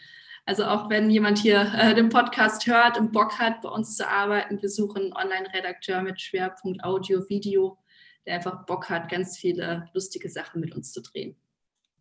Also 0.46 0.64
auch 0.64 0.90
wenn 0.90 1.10
jemand 1.10 1.40
hier 1.40 1.74
äh, 1.78 1.94
den 1.96 2.08
Podcast 2.08 2.66
hört 2.66 2.98
und 2.98 3.12
Bock 3.12 3.40
hat, 3.40 3.62
bei 3.62 3.68
uns 3.68 3.98
zu 3.98 4.08
arbeiten, 4.08 4.62
wir 4.62 4.70
suchen 4.70 5.12
einen 5.12 5.28
Online-Redakteur 5.28 6.02
mit 6.02 6.22
Schwerpunkt 6.22 6.82
Audio, 6.82 7.28
Video, 7.28 7.78
der 8.26 8.36
einfach 8.36 8.66
Bock 8.66 8.90
hat, 8.90 9.10
ganz 9.10 9.38
viele 9.38 9.90
lustige 9.94 10.30
Sachen 10.30 10.62
mit 10.62 10.76
uns 10.76 10.92
zu 10.92 11.02
drehen. 11.02 11.36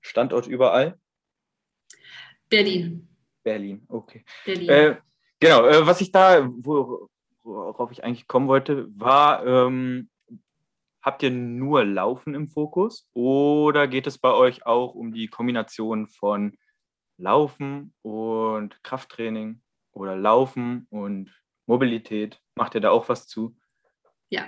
Standort 0.01 0.47
überall? 0.47 0.99
Berlin. 2.49 3.09
Berlin, 3.43 3.85
okay. 3.89 4.25
Berlin. 4.45 4.69
Äh, 4.69 4.97
genau, 5.41 5.67
äh, 5.67 5.87
was 5.87 6.01
ich 6.01 6.13
da, 6.13 6.49
worauf 6.49 7.91
ich 7.91 8.05
eigentlich 8.05 8.27
kommen 8.27 8.49
wollte, 8.49 8.89
war, 8.99 9.45
ähm, 9.47 10.09
Habt 11.03 11.25
ihr 11.25 11.33
nur 11.33 11.85
Laufen 11.85 12.33
im 12.37 12.47
Fokus 12.47 13.09
oder 13.13 13.89
geht 13.89 14.07
es 14.07 14.19
bei 14.19 14.33
euch 14.33 14.65
auch 14.67 14.95
um 14.95 15.13
die 15.13 15.27
Kombination 15.27 16.07
von 16.07 16.57
Laufen 17.17 17.93
und 18.03 18.81
Krafttraining 18.85 19.61
oder 19.91 20.15
Laufen 20.15 20.87
und 20.91 21.37
Mobilität? 21.67 22.41
Macht 22.55 22.77
ihr 22.77 22.81
da 22.81 22.91
auch 22.91 23.09
was 23.09 23.27
zu? 23.27 23.57
Ja, 24.31 24.45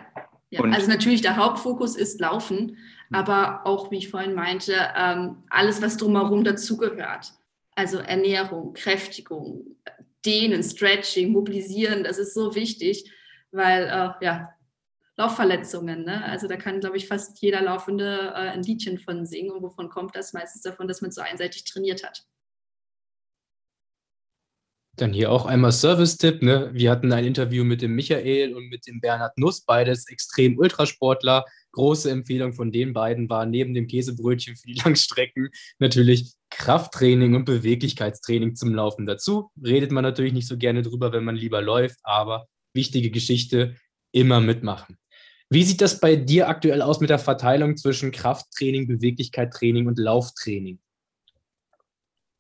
ja. 0.55 0.71
also 0.71 0.89
natürlich 0.89 1.23
der 1.23 1.37
Hauptfokus 1.37 1.97
ist 1.97 2.21
Laufen, 2.21 2.69
hm. 2.69 2.77
aber 3.11 3.67
auch, 3.67 3.91
wie 3.91 3.99
ich 3.99 4.11
vorhin 4.11 4.35
meinte, 4.35 4.75
ähm, 4.97 5.43
alles, 5.51 5.83
was 5.83 5.97
drumherum 5.97 6.45
dazugehört. 6.45 7.33
Also 7.77 7.99
Ernährung, 7.99 8.73
Kräftigung, 8.73 9.77
Dehnen, 10.25 10.63
Stretching, 10.63 11.33
Mobilisieren, 11.33 12.05
das 12.05 12.19
ist 12.19 12.35
so 12.35 12.55
wichtig, 12.55 13.11
weil 13.51 13.85
äh, 13.85 14.25
ja, 14.25 14.55
Laufverletzungen. 15.17 16.05
Ne? 16.05 16.25
Also 16.25 16.49
da 16.49 16.57
kann, 16.57 16.81
glaube 16.81 16.97
ich, 16.97 17.07
fast 17.07 17.41
jeder 17.41 17.63
Laufende 17.63 18.33
äh, 18.35 18.51
ein 18.51 18.63
Liedchen 18.63 18.99
von 18.99 19.27
singen. 19.27 19.53
Und 19.53 19.63
wovon 19.63 19.89
kommt 19.89 20.17
das? 20.17 20.33
Meistens 20.33 20.63
davon, 20.63 20.89
dass 20.89 21.03
man 21.03 21.13
so 21.13 21.21
einseitig 21.21 21.65
trainiert 21.65 22.05
hat. 22.05 22.25
Dann 24.97 25.13
hier 25.13 25.33
auch 25.33 25.47
einmal 25.47 25.73
Service-Tipp. 25.73 26.43
Ne? 26.43 26.71
Wir 26.73 26.91
hatten 26.91 27.13
ein 27.13 27.25
Interview 27.25 27.65
mit 27.65 27.83
dem 27.83 27.97
Michael 27.97 28.55
und 28.55 28.69
mit 28.69 28.87
dem 28.87 29.01
Bernhard 29.01 29.37
Nuss, 29.39 29.63
beides 29.63 30.09
extrem 30.09 30.57
Ultrasportler. 30.57 31.45
Große 31.73 32.09
Empfehlung 32.11 32.53
von 32.53 32.71
den 32.71 32.93
beiden 32.93 33.29
war 33.29 33.45
neben 33.45 33.75
dem 33.75 33.89
Käsebrötchen 33.89 34.55
für 34.55 34.69
die 34.69 34.81
Langstrecken 34.85 35.49
natürlich 35.81 36.35
Krafttraining 36.51 37.35
und 37.35 37.45
Beweglichkeitstraining 37.45 38.55
zum 38.55 38.73
Laufen 38.73 39.07
dazu. 39.07 39.51
Redet 39.61 39.91
man 39.91 40.05
natürlich 40.05 40.33
nicht 40.33 40.47
so 40.47 40.57
gerne 40.57 40.83
drüber, 40.83 41.13
wenn 41.13 41.25
man 41.25 41.35
lieber 41.35 41.61
läuft, 41.61 41.99
aber 42.05 42.47
wichtige 42.73 43.11
Geschichte, 43.11 43.75
immer 44.13 44.41
mitmachen. 44.41 44.97
Wie 45.51 45.65
sieht 45.65 45.81
das 45.81 45.99
bei 45.99 46.15
dir 46.15 46.49
aktuell 46.49 46.83
aus 46.83 47.01
mit 47.01 47.11
der 47.11 47.19
Verteilung 47.19 47.77
zwischen 47.77 48.13
Krafttraining, 48.13 48.87
Beweglichkeitstraining 48.87 49.89
und 49.89 49.99
Lauftraining? 49.99 50.79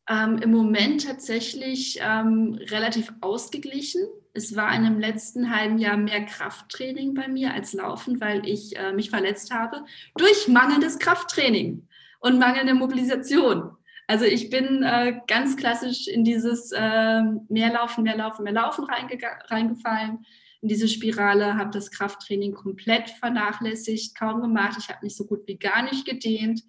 Ähm, 0.09 0.39
Im 0.39 0.51
Moment 0.51 1.07
tatsächlich 1.07 1.99
ähm, 2.03 2.59
relativ 2.69 3.13
ausgeglichen. 3.21 4.03
Es 4.35 4.55
war 4.55 4.75
in 4.75 4.85
dem 4.85 5.01
letzten 5.01 5.55
halben 5.55 5.79
Jahr 5.79 5.97
mehr 5.97 6.27
Krafttraining 6.27 7.15
bei 7.15 7.29
mir 7.29 7.55
als 7.55 7.73
Laufen, 7.73 8.21
weil 8.21 8.47
ich 8.47 8.77
äh, 8.77 8.93
mich 8.93 9.11
verletzt 9.11 9.53
habe 9.53 9.85
durch 10.17 10.49
mangelndes 10.49 10.99
Krafttraining 10.99 11.89
und 12.21 12.39
mangelnde 12.39 12.75
Mobilisation. 12.75 13.77
Also 14.07 14.27
ich 14.27 14.51
bin 14.51 14.83
äh, 14.83 15.21
ganz 15.27 15.57
klassisch 15.57 16.09
in 16.09 16.25
dieses 16.25 16.73
äh, 16.73 17.23
mehr 17.49 17.73
Laufen, 17.73 18.05
mehr 18.05 18.17
Laufen, 18.17 18.45
mehr 18.45 18.53
Laufen 18.53 18.85
reingefallen 18.85 20.27
in 20.65 20.69
diese 20.69 20.89
Spirale, 20.89 21.59
habe 21.59 21.71
das 21.71 21.91
Krafttraining 21.91 22.55
komplett 22.55 23.11
vernachlässigt, 23.11 24.19
kaum 24.19 24.41
gemacht. 24.41 24.77
Ich 24.79 24.89
habe 24.89 25.01
mich 25.03 25.15
so 25.15 25.27
gut 25.27 25.47
wie 25.47 25.59
gar 25.59 25.83
nicht 25.83 26.07
gedehnt. 26.07 26.63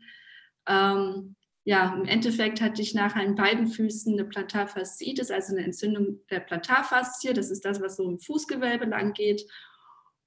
Ähm, 0.68 1.36
ja, 1.68 1.96
im 1.96 2.06
Endeffekt 2.06 2.62
hatte 2.62 2.84
ich 2.84 2.94
nachher 2.94 3.24
in 3.24 3.34
beiden 3.34 3.68
Füßen 3.68 4.14
eine 4.14 4.24
Plantarfasziitis, 4.24 5.32
also 5.32 5.56
eine 5.56 5.66
Entzündung 5.66 6.20
der 6.30 6.40
Plantarfaszie. 6.40 7.34
Das 7.34 7.50
ist 7.50 7.66
das, 7.66 7.82
was 7.82 7.98
so 7.98 8.08
im 8.08 8.20
Fußgewölbe 8.20 8.86
lang 8.86 9.14
geht. 9.14 9.44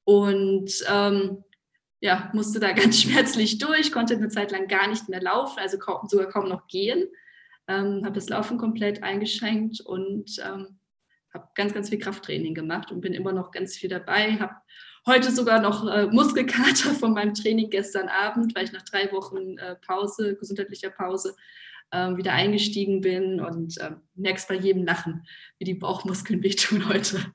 Und 0.03 0.85
ähm, 0.93 1.45
ja, 2.01 2.29
musste 2.35 2.59
da 2.59 2.73
ganz 2.75 3.01
schmerzlich 3.01 3.59
durch, 3.59 3.93
konnte 3.93 4.15
eine 4.15 4.29
Zeit 4.29 4.51
lang 4.51 4.67
gar 4.67 4.89
nicht 4.89 5.09
mehr 5.09 5.23
laufen, 5.23 5.61
also 5.61 5.79
kaum, 5.79 6.09
sogar 6.09 6.27
kaum 6.29 6.49
noch 6.49 6.67
gehen. 6.67 7.07
Ähm, 7.69 8.03
habe 8.05 8.17
das 8.17 8.29
Laufen 8.29 8.59
komplett 8.59 9.05
eingeschränkt 9.05 9.81
und 9.81 10.39
ähm, 10.45 10.81
habe 11.33 11.49
ganz, 11.55 11.73
ganz 11.73 11.89
viel 11.89 11.99
Krafttraining 11.99 12.55
gemacht 12.55 12.91
und 12.91 13.01
bin 13.01 13.15
immer 13.15 13.33
noch 13.33 13.53
ganz 13.53 13.77
viel 13.77 13.89
dabei. 13.89 14.33
Habe 14.41 14.57
heute 15.09 15.33
sogar 15.33 15.61
noch 15.61 15.89
äh, 15.89 16.07
Muskelkater 16.07 16.91
von 16.95 17.15
meinem 17.15 17.35
Training 17.35 17.71
gestern 17.71 18.09
Abend, 18.09 18.55
weil 18.55 18.65
ich 18.65 18.73
nach 18.73 18.83
drei 18.83 19.11
Wochen 19.11 19.59
äh, 19.59 19.75
Pause, 19.77 20.37
gesundheitlicher 20.37 20.91
Pause, 20.91 21.35
äh, 21.91 22.17
wieder 22.17 22.33
eingestiegen 22.33 23.01
bin 23.01 23.41
und 23.41 23.79
äh, 23.79 23.93
merkst 24.15 24.47
bei 24.49 24.55
jedem 24.55 24.85
Lachen, 24.85 25.27
wie 25.59 25.65
die 25.65 25.75
Bauchmuskeln 25.75 26.43
wehtun 26.43 26.89
heute. 26.89 27.33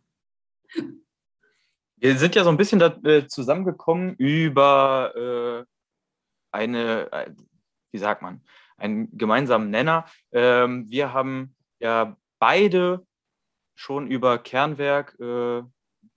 Wir 1.98 2.18
sind 2.18 2.36
ja 2.36 2.44
so 2.44 2.50
ein 2.50 2.58
bisschen 2.58 2.80
da, 2.80 2.98
äh, 3.04 3.28
zusammengekommen 3.28 4.16
über 4.18 5.66
äh, 5.66 5.66
eine, 6.52 7.12
äh, 7.12 7.32
wie 7.92 7.98
sagt 7.98 8.22
man, 8.22 8.42
einen 8.78 9.18
gemeinsamen 9.18 9.70
Nenner. 9.70 10.06
Ähm, 10.32 10.90
wir 10.90 11.14
haben 11.14 11.56
ja 11.80 12.18
beide 12.40 13.06
schon 13.76 14.08
über 14.08 14.38
Kernwerk 14.38 15.18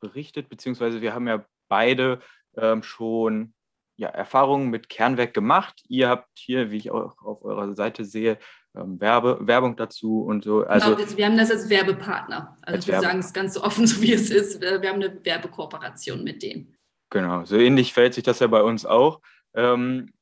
berichtet, 0.00 0.48
beziehungsweise 0.48 1.00
wir 1.00 1.14
haben 1.14 1.28
ja 1.28 1.44
beide 1.68 2.20
ähm, 2.56 2.82
schon 2.82 3.54
ja, 3.96 4.08
Erfahrungen 4.08 4.68
mit 4.68 4.88
Kernwerk 4.88 5.34
gemacht. 5.34 5.82
Ihr 5.88 6.08
habt 6.08 6.28
hier, 6.34 6.70
wie 6.70 6.76
ich 6.76 6.90
auch 6.90 7.16
auf 7.22 7.44
eurer 7.44 7.74
Seite 7.74 8.04
sehe, 8.04 8.38
ähm, 8.76 9.00
Werbe, 9.00 9.38
Werbung 9.40 9.76
dazu 9.76 10.22
und 10.22 10.44
so. 10.44 10.64
Also, 10.64 10.96
genau, 10.96 11.16
wir 11.16 11.26
haben 11.26 11.36
das 11.36 11.50
als 11.50 11.68
Werbepartner. 11.68 12.56
Also 12.60 12.76
als 12.76 12.86
wir 12.86 12.92
Werbe 12.92 13.06
sagen 13.06 13.18
es 13.20 13.32
ganz 13.32 13.54
so 13.54 13.62
offen, 13.62 13.86
so 13.86 14.02
wie 14.02 14.12
es 14.12 14.30
ist. 14.30 14.60
Wir 14.60 14.88
haben 14.88 15.02
eine 15.02 15.24
Werbekooperation 15.24 16.22
mit 16.22 16.42
denen. 16.42 16.76
Genau, 17.10 17.44
so 17.44 17.56
ähnlich 17.56 17.92
verhält 17.92 18.14
sich 18.14 18.24
das 18.24 18.40
ja 18.40 18.48
bei 18.48 18.62
uns 18.62 18.84
auch. 18.84 19.20
Ähm, 19.54 20.12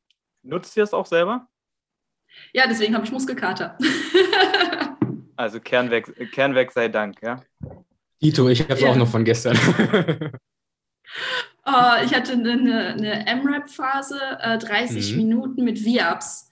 nutzt 0.42 0.76
ihr 0.76 0.84
es 0.84 0.94
auch 0.94 1.06
selber? 1.06 1.48
Ja, 2.52 2.66
deswegen 2.68 2.94
habe 2.94 3.04
ich 3.04 3.12
Muskelkater. 3.12 3.76
Also 5.37 5.58
Kernwerk, 5.58 6.14
Kernwerk 6.30 6.70
sei 6.70 6.87
Dank, 6.87 7.20
ja. 7.20 7.42
Ito, 8.24 8.48
ich 8.48 8.62
habe 8.62 8.74
es 8.74 8.80
ja. 8.80 8.90
auch 8.90 8.96
noch 8.96 9.08
von 9.08 9.24
gestern. 9.24 9.56
oh, 11.66 11.92
ich 12.04 12.14
hatte 12.14 12.32
eine, 12.32 12.94
eine 12.94 13.26
M-Rap-Phase, 13.26 14.18
äh, 14.40 14.58
30 14.58 15.12
mhm. 15.12 15.16
Minuten 15.18 15.64
mit 15.64 15.78
V-Ups. 15.78 16.50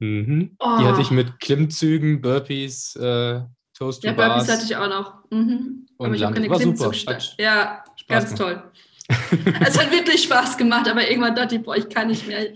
Mhm. 0.00 0.54
Oh. 0.58 0.76
Die 0.78 0.84
hatte 0.84 1.00
ich 1.00 1.10
mit 1.10 1.40
Klimmzügen, 1.40 2.20
Burpees, 2.20 2.94
äh, 2.96 3.40
Toast 3.72 4.02
to 4.02 4.08
Ja, 4.08 4.12
Burpees 4.12 4.52
hatte 4.52 4.64
ich 4.64 4.76
auch 4.76 4.88
noch. 4.88 5.30
Mhm. 5.30 5.86
Und 5.96 6.06
aber 6.06 6.14
ich 6.14 6.22
habe 6.24 6.34
keine 6.34 6.50
Klimmzugstange. 6.50 7.20
Ja, 7.38 7.84
Spaß 7.96 8.06
ganz 8.08 8.34
gemacht. 8.34 8.54
toll. 8.54 8.72
es 9.64 9.78
hat 9.80 9.90
wirklich 9.90 10.22
Spaß 10.24 10.58
gemacht, 10.58 10.88
aber 10.88 11.08
irgendwann 11.08 11.34
dachte 11.34 11.56
ich, 11.56 11.62
boah, 11.62 11.76
ich 11.76 11.88
kann 11.88 12.08
nicht 12.08 12.26
mehr, 12.26 12.48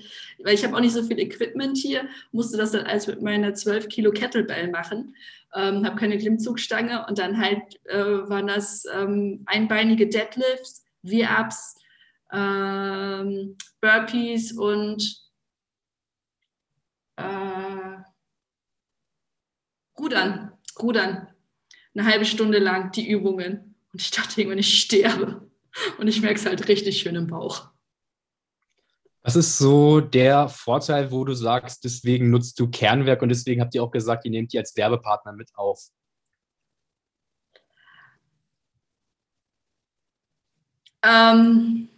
weil 0.43 0.55
ich 0.55 0.65
habe 0.65 0.77
auch 0.77 0.81
nicht 0.81 0.95
so 0.95 1.03
viel 1.03 1.19
Equipment 1.19 1.77
hier, 1.77 2.07
musste 2.33 2.57
das 2.57 2.73
dann 2.73 2.87
alles 2.87 3.07
mit 3.07 3.23
meiner 3.23 3.55
12 3.55 3.89
Kilo 3.89 4.11
Kettlebell 4.11 4.71
machen 4.71 5.15
ähm, 5.57 5.87
habe 5.87 5.97
keine 5.97 6.19
Klimmzugstange 6.19 7.07
und 7.09 7.19
dann 7.19 7.41
halt 7.41 7.81
äh, 7.87 8.29
waren 8.29 8.47
das 8.47 8.85
ähm, 8.93 9.43
einbeinige 9.47 10.07
Deadlifts, 10.07 10.85
V-Ups, 11.05 11.77
ähm, 12.31 13.57
Burpees 13.81 14.53
und 14.53 15.23
äh, 17.17 17.97
Rudern, 19.99 20.53
Rudern. 20.79 21.29
Eine 21.95 22.07
halbe 22.07 22.27
Stunde 22.27 22.59
lang 22.59 22.93
die 22.93 23.09
Übungen. 23.11 23.77
Und 23.93 24.03
ich 24.03 24.11
dachte 24.11 24.39
irgendwann, 24.39 24.59
ich 24.59 24.81
sterbe. 24.81 25.51
Und 25.99 26.09
ich 26.09 26.21
merke 26.21 26.39
es 26.39 26.45
halt 26.45 26.69
richtig 26.69 27.01
schön 27.01 27.17
im 27.17 27.29
Bauch. 27.29 27.71
Was 29.27 29.35
ist 29.35 29.59
so 29.59 30.01
der 30.01 30.49
Vorteil, 30.49 31.11
wo 31.11 31.25
du 31.25 31.35
sagst, 31.35 31.83
deswegen 31.83 32.31
nutzt 32.31 32.61
du 32.61 32.71
Kernwerk 32.71 33.23
und 33.23 33.29
deswegen 33.29 33.61
habt 33.61 33.75
ihr 33.75 33.83
auch 33.83 33.91
gesagt, 33.91 34.25
ihr 34.25 34.31
nehmt 34.31 34.53
die 34.53 34.59
als 34.59 34.77
Werbepartner 34.77 35.33
mit 35.33 35.51
auf? 35.57 35.89
Ähm, 41.03 41.89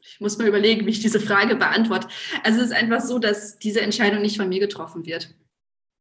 ich 0.00 0.18
muss 0.18 0.38
mal 0.38 0.48
überlegen, 0.48 0.84
wie 0.86 0.90
ich 0.90 1.02
diese 1.02 1.20
Frage 1.20 1.54
beantworte. 1.54 2.08
Also 2.42 2.58
es 2.58 2.70
ist 2.70 2.76
einfach 2.76 3.00
so, 3.00 3.20
dass 3.20 3.60
diese 3.60 3.80
Entscheidung 3.80 4.22
nicht 4.22 4.38
von 4.38 4.48
mir 4.48 4.58
getroffen 4.58 5.06
wird. 5.06 5.32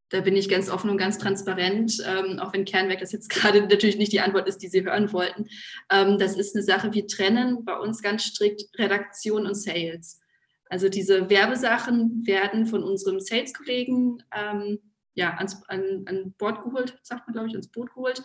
Da 0.09 0.21
bin 0.21 0.35
ich 0.35 0.49
ganz 0.49 0.69
offen 0.69 0.89
und 0.89 0.97
ganz 0.97 1.17
transparent, 1.17 2.01
ähm, 2.05 2.39
auch 2.39 2.53
wenn 2.53 2.65
Kernwerk 2.65 2.99
das 2.99 3.11
jetzt 3.11 3.29
gerade 3.29 3.61
natürlich 3.61 3.97
nicht 3.97 4.11
die 4.11 4.21
Antwort 4.21 4.47
ist, 4.47 4.59
die 4.59 4.67
Sie 4.67 4.83
hören 4.83 5.11
wollten. 5.11 5.47
Ähm, 5.91 6.17
das 6.17 6.35
ist 6.35 6.55
eine 6.55 6.63
Sache, 6.63 6.93
wir 6.93 7.07
trennen 7.07 7.65
bei 7.65 7.77
uns 7.77 8.01
ganz 8.01 8.23
strikt 8.23 8.63
Redaktion 8.77 9.45
und 9.45 9.55
Sales. 9.55 10.21
Also 10.69 10.89
diese 10.89 11.29
Werbesachen 11.29 12.25
werden 12.25 12.65
von 12.65 12.83
unserem 12.83 13.19
Sales-Kollegen 13.19 14.23
ähm, 14.35 14.79
ja, 15.13 15.33
ans, 15.37 15.63
an, 15.67 16.05
an 16.05 16.33
Bord 16.37 16.63
geholt, 16.63 16.99
sagt 17.01 17.27
man, 17.27 17.33
glaube 17.33 17.47
ich, 17.47 17.55
ins 17.55 17.69
Boot 17.69 17.89
geholt. 17.93 18.21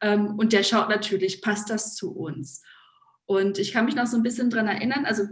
Ähm, 0.00 0.38
und 0.38 0.52
der 0.52 0.64
schaut 0.64 0.88
natürlich, 0.88 1.40
passt 1.40 1.70
das 1.70 1.94
zu 1.94 2.12
uns? 2.12 2.62
Und 3.26 3.58
ich 3.58 3.72
kann 3.72 3.84
mich 3.84 3.94
noch 3.94 4.06
so 4.06 4.16
ein 4.16 4.22
bisschen 4.22 4.50
dran 4.50 4.66
erinnern, 4.66 5.06
also 5.06 5.24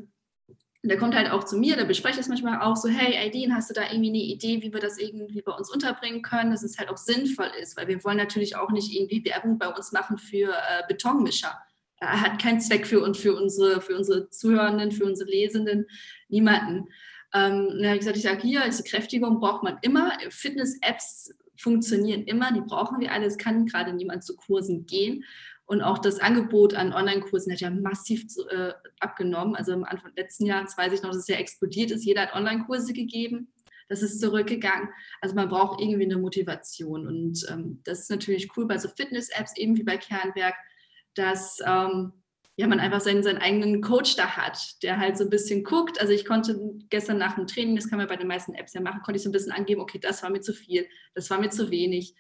der 0.82 0.96
kommt 0.96 1.14
halt 1.14 1.30
auch 1.30 1.44
zu 1.44 1.58
mir, 1.58 1.76
da 1.76 1.84
bespreche 1.84 2.20
es 2.20 2.28
manchmal 2.28 2.62
auch 2.62 2.76
so, 2.76 2.88
hey 2.88 3.16
Aideen, 3.16 3.54
hast 3.54 3.68
du 3.68 3.74
da 3.74 3.82
irgendwie 3.82 4.08
eine 4.08 4.18
Idee, 4.18 4.62
wie 4.62 4.72
wir 4.72 4.80
das 4.80 4.98
irgendwie 4.98 5.42
bei 5.42 5.52
uns 5.52 5.70
unterbringen 5.70 6.22
können, 6.22 6.50
dass 6.50 6.62
es 6.62 6.78
halt 6.78 6.88
auch 6.88 6.96
sinnvoll 6.96 7.50
ist, 7.60 7.76
weil 7.76 7.88
wir 7.88 8.02
wollen 8.02 8.16
natürlich 8.16 8.56
auch 8.56 8.70
nicht 8.70 8.94
irgendwie 8.94 9.24
Werbung 9.24 9.58
bei 9.58 9.68
uns 9.68 9.92
machen 9.92 10.16
für 10.16 10.52
äh, 10.52 10.82
Betonmischer. 10.88 11.58
Er 11.98 12.22
hat 12.22 12.40
keinen 12.40 12.60
Zweck 12.60 12.86
für 12.86 13.02
uns, 13.02 13.18
für 13.18 13.34
unsere, 13.34 13.82
für 13.82 13.94
unsere 13.94 14.30
Zuhörenden, 14.30 14.90
für 14.90 15.04
unsere 15.04 15.28
Lesenden, 15.28 15.86
niemanden. 16.28 16.88
Ähm, 17.34 17.68
dann 17.68 17.84
habe 17.84 17.94
ich 17.94 18.00
gesagt, 18.00 18.16
ich 18.16 18.22
sage, 18.22 18.40
hier, 18.40 18.62
diese 18.64 18.82
Kräftigung 18.82 19.38
braucht 19.38 19.62
man 19.62 19.78
immer. 19.82 20.12
Fitness-Apps 20.30 21.34
funktionieren 21.56 22.24
immer, 22.24 22.52
die 22.52 22.62
brauchen 22.62 23.00
wir 23.00 23.12
alle. 23.12 23.26
Es 23.26 23.36
kann 23.36 23.66
gerade 23.66 23.92
niemand 23.92 24.24
zu 24.24 24.34
Kursen 24.34 24.86
gehen. 24.86 25.24
Und 25.70 25.82
auch 25.82 25.98
das 25.98 26.18
Angebot 26.18 26.74
an 26.74 26.92
Online-Kursen 26.92 27.52
hat 27.52 27.60
ja 27.60 27.70
massiv 27.70 28.24
äh, 28.50 28.72
abgenommen. 28.98 29.54
Also 29.54 29.72
am 29.72 29.84
Anfang 29.84 30.10
letzten 30.16 30.44
Jahres 30.44 30.76
weiß 30.76 30.92
ich 30.92 31.02
noch, 31.02 31.10
dass 31.10 31.20
es 31.20 31.28
ja 31.28 31.36
explodiert 31.36 31.92
ist. 31.92 32.04
Jeder 32.04 32.22
hat 32.22 32.34
Online-Kurse 32.34 32.92
gegeben. 32.92 33.52
Das 33.88 34.02
ist 34.02 34.20
zurückgegangen. 34.20 34.88
Also 35.20 35.36
man 35.36 35.48
braucht 35.48 35.80
irgendwie 35.80 36.06
eine 36.06 36.16
Motivation. 36.16 37.06
Und 37.06 37.46
ähm, 37.48 37.82
das 37.84 38.00
ist 38.00 38.10
natürlich 38.10 38.48
cool 38.56 38.66
bei 38.66 38.78
so 38.78 38.88
Fitness-Apps, 38.88 39.56
eben 39.58 39.76
wie 39.76 39.84
bei 39.84 39.96
Kernwerk, 39.96 40.56
dass 41.14 41.58
ähm, 41.64 42.14
ja, 42.56 42.66
man 42.66 42.80
einfach 42.80 43.00
seinen, 43.00 43.22
seinen 43.22 43.38
eigenen 43.38 43.80
Coach 43.80 44.16
da 44.16 44.36
hat, 44.36 44.82
der 44.82 44.98
halt 44.98 45.18
so 45.18 45.22
ein 45.22 45.30
bisschen 45.30 45.62
guckt. 45.62 46.00
Also 46.00 46.12
ich 46.12 46.24
konnte 46.24 46.58
gestern 46.88 47.18
nach 47.18 47.36
dem 47.36 47.46
Training, 47.46 47.76
das 47.76 47.88
kann 47.88 47.98
man 47.98 48.08
bei 48.08 48.16
den 48.16 48.26
meisten 48.26 48.54
Apps 48.54 48.74
ja 48.74 48.80
machen, 48.80 49.02
konnte 49.04 49.18
ich 49.18 49.22
so 49.22 49.28
ein 49.28 49.32
bisschen 49.32 49.52
angeben, 49.52 49.82
okay, 49.82 50.00
das 50.00 50.20
war 50.24 50.30
mir 50.30 50.40
zu 50.40 50.52
viel, 50.52 50.88
das 51.14 51.30
war 51.30 51.38
mir 51.38 51.50
zu 51.50 51.70
wenig. 51.70 52.16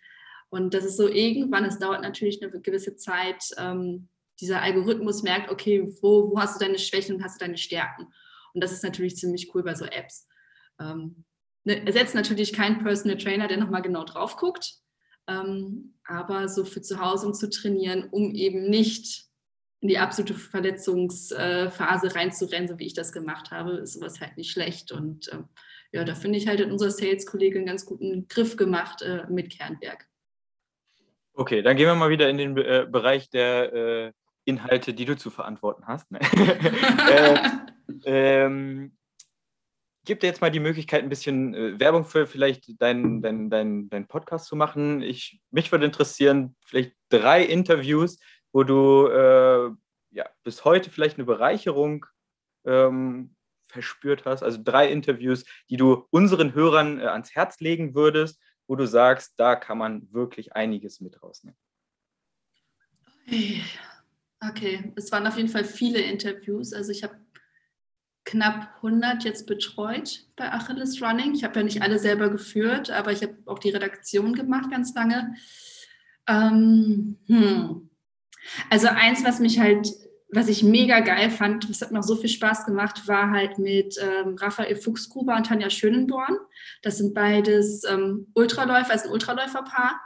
Und 0.50 0.74
das 0.74 0.84
ist 0.84 0.96
so 0.96 1.08
irgendwann, 1.08 1.64
es 1.64 1.78
dauert 1.78 2.02
natürlich 2.02 2.42
eine 2.42 2.60
gewisse 2.60 2.96
Zeit, 2.96 3.44
ähm, 3.56 4.08
dieser 4.40 4.62
Algorithmus 4.62 5.22
merkt, 5.22 5.50
okay, 5.50 5.88
wo, 6.00 6.30
wo 6.30 6.40
hast 6.40 6.56
du 6.56 6.64
deine 6.64 6.78
Schwächen 6.78 7.16
und 7.16 7.24
hast 7.24 7.40
du 7.40 7.44
deine 7.44 7.58
Stärken? 7.58 8.12
Und 8.52 8.62
das 8.62 8.72
ist 8.72 8.82
natürlich 8.82 9.16
ziemlich 9.16 9.54
cool 9.54 9.62
bei 9.62 9.74
so 9.74 9.84
Apps. 9.84 10.26
Ähm, 10.80 11.24
ne, 11.64 11.86
ersetzt 11.86 12.14
natürlich 12.14 12.52
keinen 12.52 12.82
Personal 12.82 13.18
Trainer, 13.18 13.48
der 13.48 13.58
nochmal 13.58 13.82
genau 13.82 14.04
drauf 14.04 14.36
guckt, 14.36 14.74
ähm, 15.28 15.94
aber 16.04 16.48
so 16.48 16.64
für 16.64 16.82
zu 16.82 17.00
Hause, 17.00 17.26
um 17.26 17.34
zu 17.34 17.48
trainieren, 17.48 18.08
um 18.10 18.34
eben 18.34 18.68
nicht 18.68 19.26
in 19.80 19.88
die 19.88 19.98
absolute 19.98 20.34
Verletzungsphase 20.34 22.14
reinzurennen, 22.14 22.68
so 22.68 22.78
wie 22.78 22.86
ich 22.86 22.94
das 22.94 23.12
gemacht 23.12 23.50
habe, 23.50 23.72
ist 23.78 23.94
sowas 23.94 24.20
halt 24.20 24.36
nicht 24.36 24.50
schlecht. 24.50 24.92
Und 24.92 25.32
ähm, 25.32 25.48
ja, 25.92 26.04
da 26.04 26.14
finde 26.14 26.38
ich 26.38 26.46
halt 26.46 26.60
in 26.60 26.70
unserer 26.70 26.90
Sales-Kollegin 26.90 27.58
einen 27.58 27.66
ganz 27.66 27.86
guten 27.86 28.28
Griff 28.28 28.56
gemacht 28.56 29.02
äh, 29.02 29.26
mit 29.30 29.50
Kernberg. 29.50 30.06
Okay, 31.40 31.62
dann 31.62 31.74
gehen 31.74 31.86
wir 31.86 31.94
mal 31.94 32.10
wieder 32.10 32.28
in 32.28 32.36
den 32.36 32.54
äh, 32.58 32.86
Bereich 32.86 33.30
der 33.30 33.72
äh, 33.72 34.12
Inhalte, 34.44 34.92
die 34.92 35.06
du 35.06 35.16
zu 35.16 35.30
verantworten 35.30 35.86
hast. 35.86 36.10
Ne? 36.10 36.20
äh, 38.04 38.44
ähm, 38.44 38.92
gib 40.04 40.20
dir 40.20 40.26
jetzt 40.26 40.42
mal 40.42 40.50
die 40.50 40.60
Möglichkeit, 40.60 41.02
ein 41.02 41.08
bisschen 41.08 41.54
äh, 41.54 41.80
Werbung 41.80 42.04
für 42.04 42.26
vielleicht 42.26 42.78
deinen 42.82 43.22
dein, 43.22 43.48
dein, 43.48 43.88
dein 43.88 44.06
Podcast 44.06 44.48
zu 44.48 44.54
machen. 44.54 45.00
Ich, 45.00 45.40
mich 45.50 45.72
würde 45.72 45.86
interessieren, 45.86 46.56
vielleicht 46.62 46.92
drei 47.08 47.42
Interviews, 47.42 48.18
wo 48.52 48.62
du 48.62 49.06
äh, 49.06 49.70
ja, 50.10 50.28
bis 50.44 50.66
heute 50.66 50.90
vielleicht 50.90 51.16
eine 51.16 51.24
Bereicherung 51.24 52.04
ähm, 52.66 53.34
verspürt 53.66 54.26
hast. 54.26 54.42
Also 54.42 54.58
drei 54.62 54.92
Interviews, 54.92 55.46
die 55.70 55.78
du 55.78 56.06
unseren 56.10 56.52
Hörern 56.52 57.00
äh, 57.00 57.06
ans 57.06 57.34
Herz 57.34 57.60
legen 57.60 57.94
würdest, 57.94 58.38
wo 58.70 58.76
du 58.76 58.86
sagst, 58.86 59.34
da 59.36 59.56
kann 59.56 59.78
man 59.78 60.12
wirklich 60.12 60.54
einiges 60.54 61.00
mit 61.00 61.20
rausnehmen. 61.20 61.58
Okay, 64.40 64.92
es 64.94 65.10
waren 65.10 65.26
auf 65.26 65.36
jeden 65.36 65.48
Fall 65.48 65.64
viele 65.64 65.98
Interviews. 65.98 66.72
Also 66.72 66.92
ich 66.92 67.02
habe 67.02 67.16
knapp 68.24 68.76
100 68.76 69.24
jetzt 69.24 69.48
betreut 69.48 70.24
bei 70.36 70.52
Achilles 70.52 71.02
Running. 71.02 71.34
Ich 71.34 71.42
habe 71.42 71.58
ja 71.58 71.64
nicht 71.64 71.82
alle 71.82 71.98
selber 71.98 72.30
geführt, 72.30 72.92
aber 72.92 73.10
ich 73.10 73.22
habe 73.22 73.36
auch 73.46 73.58
die 73.58 73.70
Redaktion 73.70 74.34
gemacht 74.34 74.70
ganz 74.70 74.94
lange. 74.94 75.34
Ähm, 76.28 77.18
hm. 77.26 77.90
Also 78.70 78.86
eins, 78.86 79.24
was 79.24 79.40
mich 79.40 79.58
halt, 79.58 79.88
was 80.32 80.48
ich 80.48 80.62
mega 80.62 81.00
geil 81.00 81.30
fand, 81.30 81.68
das 81.68 81.80
hat 81.80 81.90
mir 81.90 81.98
auch 81.98 82.04
so 82.04 82.16
viel 82.16 82.28
Spaß 82.28 82.64
gemacht, 82.64 83.08
war 83.08 83.30
halt 83.30 83.58
mit 83.58 83.96
ähm, 84.00 84.36
Raphael 84.36 84.76
Fuchsgruber 84.76 85.36
und 85.36 85.46
Tanja 85.46 85.70
Schönenborn. 85.70 86.38
Das 86.82 86.98
sind 86.98 87.14
beides 87.14 87.82
ähm, 87.84 88.28
Ultraläufer, 88.34 88.92
also 88.92 89.08
ein 89.08 89.12
Ultraläuferpaar. 89.12 90.00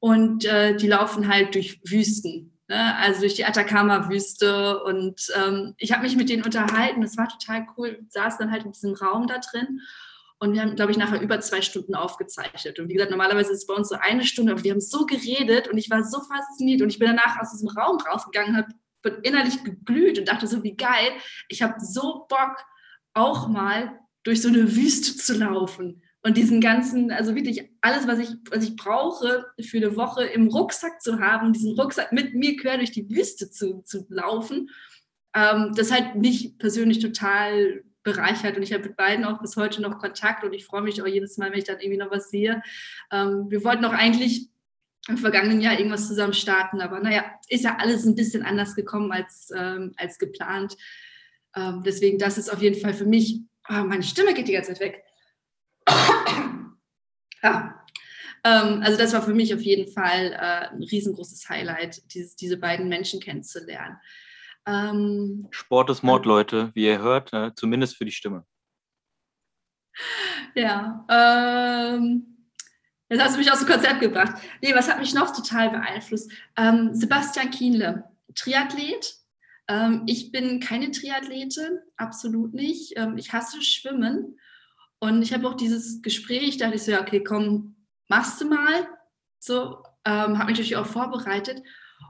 Und 0.00 0.44
äh, 0.44 0.74
die 0.76 0.88
laufen 0.88 1.28
halt 1.28 1.54
durch 1.54 1.80
Wüsten, 1.84 2.58
ne? 2.68 2.96
also 2.96 3.20
durch 3.20 3.34
die 3.34 3.44
Atacama-Wüste. 3.44 4.82
Und 4.82 5.28
ähm, 5.36 5.74
ich 5.78 5.92
habe 5.92 6.02
mich 6.02 6.16
mit 6.16 6.28
denen 6.28 6.42
unterhalten, 6.42 7.00
das 7.00 7.16
war 7.16 7.28
total 7.28 7.66
cool. 7.76 7.98
Wir 8.00 8.06
saßen 8.08 8.40
dann 8.40 8.50
halt 8.50 8.64
in 8.64 8.72
diesem 8.72 8.94
Raum 8.94 9.28
da 9.28 9.38
drin. 9.38 9.80
Und 10.40 10.54
wir 10.54 10.62
haben, 10.62 10.74
glaube 10.74 10.90
ich, 10.90 10.98
nachher 10.98 11.20
über 11.20 11.38
zwei 11.38 11.62
Stunden 11.62 11.94
aufgezeichnet. 11.94 12.80
Und 12.80 12.88
wie 12.88 12.94
gesagt, 12.94 13.12
normalerweise 13.12 13.52
ist 13.52 13.58
es 13.58 13.66
bei 13.68 13.74
uns 13.74 13.90
so 13.90 13.94
eine 13.94 14.24
Stunde, 14.24 14.50
aber 14.50 14.64
wir 14.64 14.72
haben 14.72 14.80
so 14.80 15.06
geredet 15.06 15.68
und 15.68 15.78
ich 15.78 15.88
war 15.88 16.02
so 16.02 16.18
fasziniert. 16.20 16.82
Und 16.82 16.88
ich 16.88 16.98
bin 16.98 17.06
danach 17.06 17.40
aus 17.40 17.52
diesem 17.52 17.68
Raum 17.68 17.98
rausgegangen, 17.98 18.56
habe 18.56 18.74
innerlich 19.22 19.62
geglüht 19.64 20.18
und 20.18 20.28
dachte 20.28 20.46
so, 20.46 20.62
wie 20.62 20.76
geil. 20.76 21.12
Ich 21.48 21.62
habe 21.62 21.74
so 21.78 22.26
Bock, 22.28 22.56
auch 23.14 23.48
mal 23.48 23.98
durch 24.22 24.42
so 24.42 24.48
eine 24.48 24.74
Wüste 24.74 25.16
zu 25.16 25.34
laufen 25.34 26.02
und 26.22 26.36
diesen 26.36 26.60
ganzen, 26.60 27.10
also 27.10 27.34
wirklich 27.34 27.70
alles, 27.80 28.06
was 28.06 28.20
ich, 28.20 28.30
was 28.50 28.64
ich 28.64 28.76
brauche 28.76 29.46
für 29.60 29.76
eine 29.76 29.96
Woche 29.96 30.24
im 30.24 30.48
Rucksack 30.48 31.02
zu 31.02 31.18
haben, 31.18 31.52
diesen 31.52 31.78
Rucksack 31.78 32.12
mit 32.12 32.34
mir 32.34 32.56
quer 32.56 32.78
durch 32.78 32.92
die 32.92 33.10
Wüste 33.10 33.50
zu, 33.50 33.82
zu 33.82 34.06
laufen, 34.08 34.70
ähm, 35.34 35.72
das 35.74 35.90
hat 35.90 36.14
mich 36.14 36.56
persönlich 36.58 37.00
total 37.00 37.82
bereichert 38.04 38.56
und 38.56 38.62
ich 38.62 38.72
habe 38.72 38.84
mit 38.84 38.96
beiden 38.96 39.24
auch 39.24 39.40
bis 39.40 39.56
heute 39.56 39.80
noch 39.80 39.98
Kontakt 39.98 40.44
und 40.44 40.52
ich 40.52 40.64
freue 40.64 40.82
mich 40.82 41.00
auch 41.02 41.06
jedes 41.06 41.38
Mal, 41.38 41.50
wenn 41.50 41.58
ich 41.58 41.64
dann 41.64 41.80
irgendwie 41.80 41.98
noch 41.98 42.10
was 42.10 42.30
sehe. 42.30 42.62
Ähm, 43.10 43.46
wir 43.48 43.64
wollten 43.64 43.84
auch 43.84 43.92
eigentlich 43.92 44.48
im 45.08 45.18
vergangenen 45.18 45.60
Jahr 45.60 45.76
irgendwas 45.78 46.06
zusammen 46.06 46.32
starten, 46.32 46.80
aber 46.80 47.00
naja, 47.00 47.24
ist 47.48 47.64
ja 47.64 47.76
alles 47.78 48.04
ein 48.04 48.14
bisschen 48.14 48.44
anders 48.44 48.74
gekommen 48.74 49.10
als, 49.10 49.50
ähm, 49.56 49.92
als 49.96 50.18
geplant. 50.18 50.76
Ähm, 51.56 51.82
deswegen, 51.84 52.18
das 52.18 52.38
ist 52.38 52.50
auf 52.50 52.62
jeden 52.62 52.80
Fall 52.80 52.94
für 52.94 53.06
mich, 53.06 53.40
oh, 53.68 53.84
meine 53.84 54.04
Stimme 54.04 54.32
geht 54.34 54.48
die 54.48 54.52
ganze 54.52 54.74
Zeit 54.74 54.80
weg. 54.80 55.04
ja. 57.42 57.78
Ähm, 58.44 58.82
also 58.82 58.98
das 58.98 59.12
war 59.12 59.22
für 59.22 59.34
mich 59.34 59.54
auf 59.54 59.60
jeden 59.60 59.92
Fall 59.92 60.32
äh, 60.32 60.74
ein 60.74 60.82
riesengroßes 60.82 61.48
Highlight, 61.48 62.12
dieses, 62.12 62.34
diese 62.34 62.56
beiden 62.56 62.88
Menschen 62.88 63.20
kennenzulernen. 63.20 63.98
Ähm, 64.66 65.46
Sport 65.50 65.90
ist 65.90 66.02
Mord, 66.02 66.26
Leute, 66.26 66.72
wie 66.74 66.86
ihr 66.86 67.00
hört, 67.00 67.32
äh, 67.32 67.54
zumindest 67.54 67.96
für 67.96 68.04
die 68.04 68.10
Stimme. 68.10 68.44
Ja, 70.56 71.06
ähm, 71.08 72.31
jetzt 73.12 73.24
hast 73.24 73.34
du 73.34 73.38
mich 73.38 73.52
aus 73.52 73.58
dem 73.58 73.68
Konzept 73.68 74.00
gebracht. 74.00 74.34
Nee, 74.60 74.74
was 74.74 74.88
hat 74.88 74.98
mich 74.98 75.14
noch 75.14 75.34
total 75.34 75.70
beeinflusst? 75.70 76.30
Ähm, 76.56 76.90
Sebastian 76.92 77.50
Kienle, 77.50 78.04
Triathlet. 78.34 79.14
Ähm, 79.68 80.02
ich 80.06 80.32
bin 80.32 80.60
keine 80.60 80.90
Triathletin, 80.90 81.78
absolut 81.96 82.54
nicht. 82.54 82.94
Ähm, 82.96 83.16
ich 83.18 83.32
hasse 83.32 83.62
Schwimmen. 83.62 84.38
Und 84.98 85.22
ich 85.22 85.32
habe 85.32 85.48
auch 85.48 85.54
dieses 85.54 86.00
Gespräch, 86.02 86.56
da 86.56 86.66
dachte 86.66 86.76
ich 86.76 86.84
so, 86.84 86.92
ja, 86.92 87.00
okay, 87.00 87.24
komm, 87.24 87.76
machst 88.08 88.40
du 88.40 88.48
mal. 88.48 88.88
So, 89.38 89.82
ähm, 90.04 90.38
habe 90.38 90.50
mich 90.50 90.58
natürlich 90.58 90.76
auch 90.76 90.86
vorbereitet. 90.86 91.62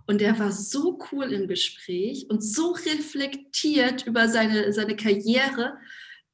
Und 0.06 0.20
der 0.20 0.38
war 0.38 0.52
so 0.52 0.98
cool 1.10 1.32
im 1.32 1.48
Gespräch 1.48 2.26
und 2.28 2.42
so 2.42 2.72
reflektiert 2.72 4.06
über 4.06 4.28
seine, 4.28 4.72
seine 4.72 4.96
Karriere. 4.96 5.78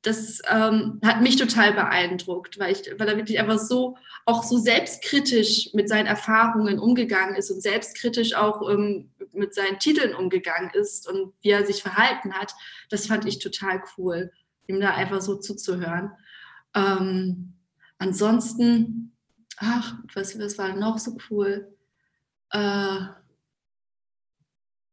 Das 0.03 0.41
ähm, 0.49 1.01
hat 1.05 1.23
mich 1.23 1.37
total 1.37 1.73
beeindruckt, 1.73 2.59
weil, 2.59 2.73
ich, 2.73 2.89
weil 2.99 3.09
er 3.09 3.17
wirklich 3.17 3.41
einfach 3.41 3.59
so, 3.59 3.97
auch 4.27 4.45
so 4.45 4.57
selbstkritisch 4.57 5.71
mit 5.75 5.89
seinen 5.89 6.07
Erfahrungen 6.07 6.79
umgegangen 6.79 7.35
ist 7.35 7.51
und 7.51 7.61
selbstkritisch 7.61 8.35
auch 8.35 8.69
ähm, 8.71 9.11
mit 9.33 9.55
seinen 9.55 9.81
Titeln 9.81 10.15
umgegangen 10.15 10.71
ist 10.75 11.09
und 11.09 11.33
wie 11.41 11.51
er 11.51 11.67
sich 11.67 11.83
verhalten 11.83 12.33
hat. 12.33 12.55
Das 12.91 13.07
fand 13.07 13.27
ich 13.27 13.41
total 13.41 13.83
cool, 13.97 14.31
ihm 14.69 14.81
da 14.81 14.95
einfach 14.95 15.21
so 15.21 15.37
zuzuhören. 15.37 16.13
Ähm, 16.75 17.55
ansonsten, 17.99 19.17
ach, 19.57 19.97
was, 20.15 20.39
was 20.39 20.59
war 20.59 20.77
noch 20.77 20.99
so 20.99 21.17
cool? 21.29 21.75
Äh, 22.51 22.99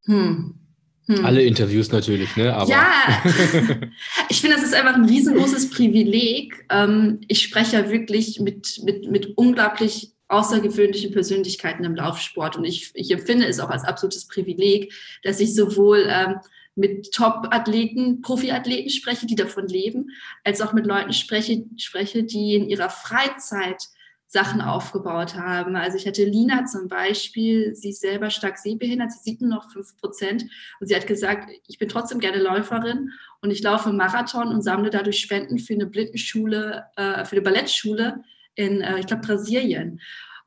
hm. 0.06 0.65
Hm. 1.08 1.24
Alle 1.24 1.44
Interviews 1.44 1.92
natürlich, 1.92 2.36
ne? 2.36 2.54
Aber 2.56 2.70
ja, 2.70 2.92
ich 4.30 4.42
finde, 4.42 4.56
das 4.56 4.66
ist 4.66 4.74
einfach 4.74 4.96
ein 4.96 5.06
riesengroßes 5.06 5.70
Privileg. 5.70 6.66
Ähm, 6.70 7.22
ich 7.28 7.44
spreche 7.44 7.78
ja 7.78 7.92
wirklich 7.92 8.40
mit, 8.40 8.82
mit, 8.84 9.12
mit 9.12 9.38
unglaublich 9.38 10.12
außergewöhnlichen 10.28 11.12
Persönlichkeiten 11.12 11.84
im 11.84 11.96
Laufsport 11.96 12.58
und 12.58 12.66
ich, 12.66 12.90
ich 12.96 13.12
empfinde 13.12 13.46
es 13.46 13.60
auch 13.60 13.70
als 13.70 13.84
absolutes 13.84 14.28
Privileg, 14.28 14.92
dass 15.22 15.40
ich 15.40 15.54
sowohl 15.54 16.08
ähm, 16.10 16.38
mit 16.74 17.12
Top-Athleten, 17.14 18.22
Profiathleten 18.22 18.90
spreche, 18.90 19.28
die 19.28 19.36
davon 19.36 19.68
leben, 19.68 20.10
als 20.44 20.62
auch 20.62 20.74
mit 20.74 20.88
Leuten 20.88 21.14
spreche, 21.14 21.64
spreche, 21.78 22.24
die 22.24 22.56
in 22.56 22.68
ihrer 22.68 22.90
Freizeit 22.90 23.82
Sachen 24.28 24.62
aufgebaut 24.62 25.36
haben. 25.36 25.76
Also 25.76 25.98
ich 25.98 26.08
hatte 26.08 26.26
Lina 26.26 26.66
zum 26.66 26.88
Beispiel, 26.88 27.76
sie 27.76 27.90
ist 27.90 28.02
selber 28.02 28.30
stark 28.30 28.58
sehbehindert, 28.58 29.12
sie 29.12 29.32
sieht 29.32 29.42
nur 29.42 29.52
noch 29.52 29.72
fünf 29.72 29.96
Prozent 29.98 30.44
und 30.80 30.88
sie 30.88 30.96
hat 30.96 31.08
gesagt, 31.08 31.50
ich 31.68 31.78
bin 31.78 31.90
trotzdem 31.90 32.20
gerne 32.20 32.42
Läuferin 32.42 33.12
und 33.42 33.52
ich 33.52 33.62
laufe 33.62 33.94
Marathon 33.94 34.48
und 34.48 34.62
sammle 34.62 34.90
dadurch 34.90 35.20
Spenden 35.20 35.60
für 35.60 35.74
eine 35.74 35.86
Blindenschule, 35.86 36.86
äh, 36.96 37.24
für 37.26 37.34
eine 37.34 37.42
Ballettschule 37.44 38.24
in, 38.56 38.82
äh, 38.82 39.00
ich 39.00 39.08
glaube, 39.08 39.26
Brasilien. 39.26 40.02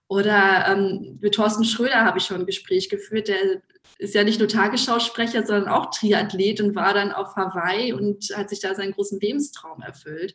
Oder 0.09 0.67
ähm, 0.69 1.19
mit 1.21 1.35
Thorsten 1.35 1.65
Schröder 1.65 2.05
habe 2.05 2.19
ich 2.19 2.25
schon 2.25 2.41
ein 2.41 2.47
Gespräch 2.47 2.89
geführt, 2.89 3.29
der 3.29 3.63
ist 3.99 4.15
ja 4.15 4.25
nicht 4.25 4.39
nur 4.39 4.49
Tagesschausprecher, 4.49 5.45
sondern 5.45 5.69
auch 5.69 5.91
Triathlet 5.91 6.61
und 6.61 6.75
war 6.75 6.95
dann 6.95 7.13
auf 7.13 7.37
Hawaii 7.37 7.93
und 7.93 8.25
hat 8.35 8.49
sich 8.49 8.61
da 8.61 8.75
seinen 8.75 8.93
großen 8.93 9.21
Lebenstraum 9.21 9.83
erfüllt. 9.83 10.35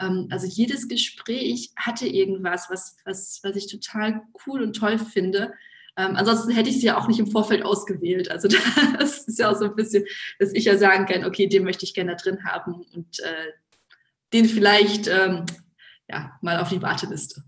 Ähm, 0.00 0.28
also 0.30 0.46
jedes 0.46 0.88
Gespräch 0.88 1.72
hatte 1.76 2.06
irgendwas, 2.06 2.68
was, 2.70 2.96
was, 3.04 3.40
was 3.42 3.56
ich 3.56 3.68
total 3.68 4.22
cool 4.46 4.62
und 4.62 4.74
toll 4.74 4.98
finde. 4.98 5.52
Ähm, 5.96 6.16
ansonsten 6.16 6.50
hätte 6.50 6.68
ich 6.70 6.80
sie 6.80 6.86
ja 6.86 6.98
auch 6.98 7.08
nicht 7.08 7.18
im 7.18 7.30
Vorfeld 7.30 7.64
ausgewählt. 7.64 8.30
Also 8.30 8.48
das 8.98 9.26
ist 9.28 9.38
ja 9.38 9.50
auch 9.50 9.56
so 9.56 9.66
ein 9.66 9.76
bisschen, 9.76 10.04
dass 10.38 10.52
ich 10.52 10.64
ja 10.64 10.76
sagen 10.76 11.06
kann, 11.06 11.24
okay, 11.24 11.46
den 11.46 11.64
möchte 11.64 11.84
ich 11.84 11.94
gerne 11.94 12.12
da 12.12 12.16
drin 12.16 12.44
haben 12.44 12.84
und 12.94 13.20
äh, 13.20 13.52
den 14.32 14.46
vielleicht 14.46 15.08
ähm, 15.08 15.46
ja, 16.08 16.38
mal 16.42 16.60
auf 16.60 16.68
die 16.68 16.82
Warteliste 16.82 17.42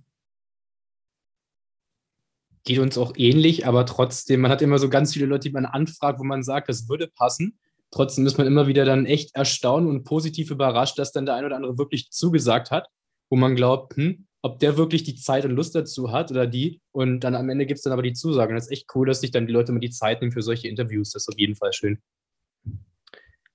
geht 2.69 2.79
uns 2.81 2.99
auch 2.99 3.15
ähnlich, 3.17 3.67
aber 3.67 3.87
trotzdem, 3.87 4.43
man 4.43 4.51
hat 4.51 4.61
immer 4.61 4.79
so 4.79 4.91
ganz 4.91 5.15
viele 5.15 5.25
Leute, 5.25 5.49
die 5.49 5.55
man 5.55 5.65
anfragt, 5.65 6.21
wo 6.21 6.25
man 6.25 6.43
sagt, 6.43 6.69
das 6.69 6.87
würde 6.87 7.09
passen. 7.09 7.59
Trotzdem 7.91 8.27
ist 8.27 8.39
man 8.39 8.47
immer 8.47 8.67
wieder 8.67 8.85
dann 8.85 9.07
echt 9.07 9.35
erstaunt 9.35 9.89
und 9.89 10.05
positiv 10.05 10.51
überrascht, 10.51 10.99
dass 10.99 11.13
dann 11.13 11.27
der 11.27 11.35
eine 11.35 11.47
oder 11.47 11.57
andere 11.57 11.79
wirklich 11.79 12.11
zugesagt 12.11 12.71
hat, 12.71 12.89
wo 13.31 13.37
man 13.37 13.57
glaubt, 13.57 13.97
hm, 13.97 14.27
ob 14.43 14.59
der 14.59 14.77
wirklich 14.77 15.05
die 15.05 15.17
Zeit 15.17 15.45
und 15.45 15.53
Lust 15.53 15.75
dazu 15.75 16.13
hat 16.13 16.31
oder 16.31 16.47
die. 16.47 16.81
Und 16.93 17.21
dann 17.21 17.35
am 17.35 17.49
Ende 17.49 17.67
gibt 17.67 17.79
es 17.79 17.85
dann 17.85 17.93
aber 17.93 18.03
die 18.03 18.13
Zusage. 18.13 18.51
Und 18.51 18.57
das 18.57 18.67
ist 18.67 18.73
echt 18.73 18.87
cool, 18.95 19.07
dass 19.07 19.21
sich 19.21 19.31
dann 19.31 19.47
die 19.47 19.53
Leute 19.53 19.73
immer 19.73 19.81
die 19.81 19.91
Zeit 19.91 20.21
nehmen 20.21 20.33
für 20.33 20.43
solche 20.43 20.69
Interviews. 20.69 21.13
Das 21.13 21.23
ist 21.23 21.29
auf 21.29 21.39
jeden 21.39 21.57
Fall 21.57 21.73
schön. 21.73 21.99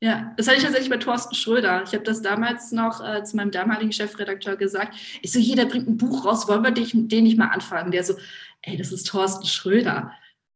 Ja, 0.02 0.34
das 0.36 0.48
hatte 0.48 0.58
ich 0.58 0.64
tatsächlich 0.64 0.90
bei 0.90 0.98
Thorsten 0.98 1.34
Schröder. 1.34 1.84
Ich 1.86 1.94
habe 1.94 2.04
das 2.04 2.22
damals 2.22 2.74
noch 2.74 3.02
äh, 3.02 3.24
zu 3.24 3.38
meinem 3.38 3.52
damaligen 3.52 3.94
Chefredakteur 3.94 4.58
gesagt. 4.58 4.98
Ich 5.22 5.32
so, 5.32 5.40
jeder 5.40 5.66
bringt 5.66 5.88
ein 5.88 5.96
Buch 5.96 6.26
raus, 6.26 6.46
wollen 6.50 6.62
wir 6.62 6.72
den, 6.72 7.08
den 7.08 7.24
nicht 7.24 7.38
mal 7.38 7.48
anfragen? 7.48 7.92
Der 7.92 8.04
so, 8.04 8.16
ey, 8.64 8.76
das 8.76 8.92
ist 8.92 9.08
Thorsten 9.08 9.48
Schröder. 9.48 10.12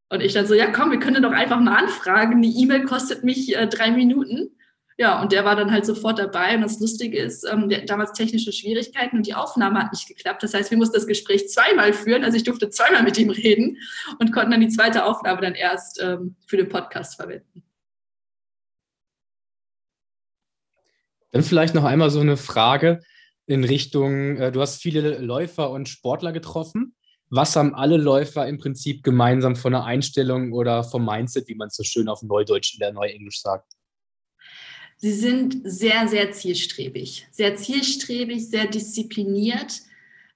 Und 0.09 0.21
ich 0.21 0.33
dann 0.33 0.47
so, 0.47 0.53
ja 0.53 0.71
komm, 0.71 0.91
wir 0.91 0.99
können 0.99 1.21
doch 1.21 1.31
einfach 1.31 1.59
mal 1.59 1.75
anfragen. 1.75 2.41
Die 2.41 2.61
E-Mail 2.61 2.85
kostet 2.85 3.23
mich 3.23 3.55
äh, 3.55 3.67
drei 3.67 3.91
Minuten. 3.91 4.51
Ja, 4.99 5.21
und 5.21 5.31
der 5.31 5.45
war 5.45 5.55
dann 5.55 5.71
halt 5.71 5.85
sofort 5.85 6.17
dabei. 6.17 6.55
Und 6.55 6.61
das 6.61 6.79
Lustige 6.79 7.19
ist, 7.19 7.43
ähm, 7.43 7.69
der 7.69 7.85
damals 7.85 8.13
technische 8.13 8.51
Schwierigkeiten 8.51 9.17
und 9.17 9.27
die 9.27 9.35
Aufnahme 9.35 9.83
hat 9.83 9.91
nicht 9.91 10.07
geklappt. 10.07 10.41
Das 10.41 10.53
heißt, 10.53 10.71
wir 10.71 10.77
mussten 10.77 10.95
das 10.95 11.05
Gespräch 11.05 11.49
zweimal 11.49 11.93
führen. 11.93 12.23
Also 12.23 12.37
ich 12.37 12.43
durfte 12.43 12.69
zweimal 12.69 13.03
mit 13.03 13.17
ihm 13.17 13.29
reden 13.29 13.77
und 14.17 14.31
konnten 14.31 14.51
dann 14.51 14.61
die 14.61 14.69
zweite 14.69 15.05
Aufnahme 15.05 15.41
dann 15.41 15.53
erst 15.53 16.01
ähm, 16.01 16.35
für 16.47 16.57
den 16.57 16.69
Podcast 16.69 17.15
verwenden. 17.15 17.63
Dann 21.31 21.43
vielleicht 21.43 21.75
noch 21.75 21.83
einmal 21.83 22.09
so 22.09 22.21
eine 22.21 22.37
Frage 22.37 23.01
in 23.45 23.63
Richtung, 23.63 24.37
äh, 24.37 24.51
du 24.51 24.61
hast 24.61 24.81
viele 24.81 25.19
Läufer 25.19 25.69
und 25.69 25.89
Sportler 25.89 26.31
getroffen 26.31 26.96
was 27.29 27.55
haben 27.55 27.75
alle 27.75 27.97
Läufer 27.97 28.47
im 28.47 28.57
Prinzip 28.57 29.03
gemeinsam 29.03 29.55
von 29.55 29.73
der 29.73 29.83
Einstellung 29.83 30.53
oder 30.53 30.83
vom 30.83 31.05
Mindset, 31.05 31.47
wie 31.47 31.55
man 31.55 31.69
so 31.69 31.83
schön 31.83 32.07
auf 32.07 32.23
Neudeutsch 32.23 32.75
oder 32.77 32.91
Neuenglisch 32.91 33.41
sagt? 33.41 33.73
Sie 34.97 35.13
sind 35.13 35.61
sehr, 35.63 36.07
sehr 36.07 36.31
zielstrebig. 36.31 37.27
Sehr 37.31 37.55
zielstrebig, 37.55 38.49
sehr 38.49 38.65
diszipliniert. 38.65 39.81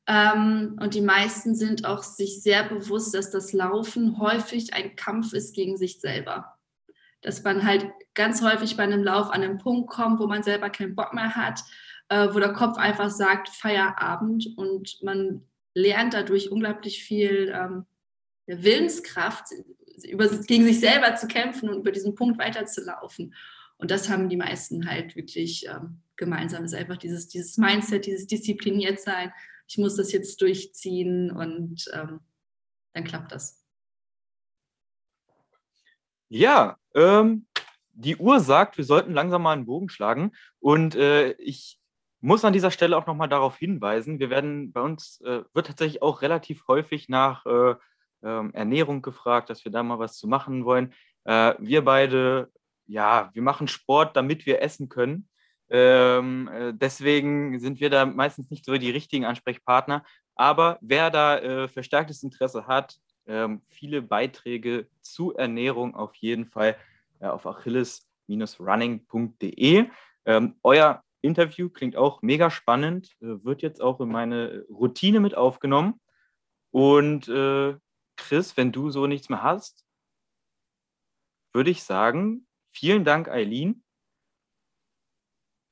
Ähm, 0.07 0.77
und 0.79 0.93
die 0.93 1.01
meisten 1.01 1.55
sind 1.55 1.85
auch 1.85 2.03
sich 2.03 2.43
sehr 2.43 2.67
bewusst, 2.67 3.13
dass 3.13 3.31
das 3.31 3.53
Laufen 3.53 4.19
häufig 4.19 4.73
ein 4.73 4.95
Kampf 4.95 5.33
ist 5.33 5.55
gegen 5.55 5.77
sich 5.77 5.99
selber. 5.99 6.57
Dass 7.21 7.43
man 7.43 7.65
halt 7.65 7.87
ganz 8.13 8.43
häufig 8.43 8.77
bei 8.77 8.83
einem 8.83 9.03
Lauf 9.03 9.31
an 9.31 9.43
einen 9.43 9.57
Punkt 9.57 9.89
kommt, 9.89 10.19
wo 10.19 10.27
man 10.27 10.43
selber 10.43 10.69
keinen 10.69 10.95
Bock 10.95 11.13
mehr 11.13 11.35
hat, 11.35 11.61
äh, 12.09 12.27
wo 12.33 12.39
der 12.39 12.53
Kopf 12.53 12.77
einfach 12.77 13.09
sagt, 13.09 13.49
Feierabend 13.49 14.47
und 14.57 15.01
man 15.01 15.47
lernt 15.73 16.13
dadurch 16.13 16.51
unglaublich 16.51 17.03
viel 17.03 17.53
ähm, 17.55 17.85
Willenskraft, 18.45 19.45
über, 20.03 20.27
gegen 20.27 20.65
sich 20.65 20.79
selber 20.79 21.15
zu 21.15 21.27
kämpfen 21.27 21.69
und 21.69 21.79
über 21.79 21.91
diesen 21.91 22.15
Punkt 22.15 22.39
weiterzulaufen. 22.39 23.33
Und 23.77 23.91
das 23.91 24.09
haben 24.09 24.29
die 24.29 24.37
meisten 24.37 24.87
halt 24.87 25.15
wirklich 25.15 25.67
ähm, 25.67 26.01
gemeinsam. 26.15 26.63
Es 26.63 26.73
ist 26.73 26.79
einfach 26.79 26.97
dieses, 26.97 27.27
dieses 27.27 27.57
Mindset, 27.57 28.05
dieses 28.05 28.27
diszipliniert 28.27 28.99
sein. 28.99 29.31
Ich 29.67 29.77
muss 29.77 29.95
das 29.95 30.11
jetzt 30.11 30.41
durchziehen 30.41 31.31
und 31.31 31.89
ähm, 31.93 32.19
dann 32.93 33.03
klappt 33.03 33.31
das. 33.31 33.63
Ja, 36.29 36.77
ähm, 36.93 37.47
die 37.93 38.15
Uhr 38.17 38.39
sagt, 38.39 38.77
wir 38.77 38.85
sollten 38.85 39.13
langsam 39.13 39.41
mal 39.41 39.53
einen 39.53 39.65
Bogen 39.65 39.89
schlagen. 39.89 40.31
Und 40.59 40.95
äh, 40.95 41.31
ich 41.33 41.80
muss 42.21 42.45
an 42.45 42.53
dieser 42.53 42.71
Stelle 42.71 42.97
auch 42.97 43.07
nochmal 43.07 43.27
darauf 43.27 43.57
hinweisen, 43.57 44.19
wir 44.19 44.29
werden 44.29 44.71
bei 44.71 44.81
uns, 44.81 45.19
äh, 45.21 45.43
wird 45.53 45.67
tatsächlich 45.67 46.01
auch 46.01 46.21
relativ 46.21 46.67
häufig 46.67 47.09
nach 47.09 47.45
äh, 47.45 47.75
äh, 48.21 48.49
Ernährung 48.53 49.01
gefragt, 49.01 49.49
dass 49.49 49.65
wir 49.65 49.71
da 49.71 49.83
mal 49.83 49.99
was 49.99 50.17
zu 50.17 50.27
machen 50.27 50.65
wollen. 50.65 50.93
Äh, 51.23 51.55
wir 51.59 51.83
beide, 51.83 52.51
ja, 52.85 53.31
wir 53.33 53.41
machen 53.41 53.67
Sport, 53.67 54.15
damit 54.15 54.45
wir 54.45 54.61
essen 54.61 54.87
können. 54.87 55.27
Ähm, 55.69 56.47
äh, 56.49 56.73
deswegen 56.73 57.59
sind 57.59 57.79
wir 57.79 57.89
da 57.89 58.05
meistens 58.05 58.51
nicht 58.51 58.65
so 58.65 58.77
die 58.77 58.91
richtigen 58.91 59.25
Ansprechpartner. 59.25 60.03
Aber 60.35 60.77
wer 60.81 61.09
da 61.09 61.39
äh, 61.39 61.67
verstärktes 61.67 62.21
Interesse 62.23 62.67
hat, 62.67 62.97
ähm, 63.25 63.61
viele 63.67 64.01
Beiträge 64.01 64.87
zu 65.01 65.35
Ernährung 65.35 65.95
auf 65.95 66.15
jeden 66.15 66.45
Fall 66.45 66.77
auf 67.19 67.45
achilles-running.de. 67.45 69.85
Ähm, 70.25 70.55
euer 70.63 71.03
Interview 71.21 71.69
klingt 71.69 71.95
auch 71.95 72.21
mega 72.21 72.49
spannend, 72.49 73.15
äh, 73.21 73.43
wird 73.43 73.61
jetzt 73.61 73.81
auch 73.81 73.99
in 73.99 74.09
meine 74.09 74.65
Routine 74.69 75.19
mit 75.19 75.35
aufgenommen. 75.35 75.99
Und 76.71 77.27
äh, 77.27 77.75
Chris, 78.15 78.57
wenn 78.57 78.71
du 78.71 78.89
so 78.89 79.07
nichts 79.07 79.29
mehr 79.29 79.43
hast, 79.43 79.85
würde 81.53 81.69
ich 81.69 81.83
sagen, 81.83 82.47
vielen 82.71 83.03
Dank, 83.03 83.27
Eileen, 83.27 83.83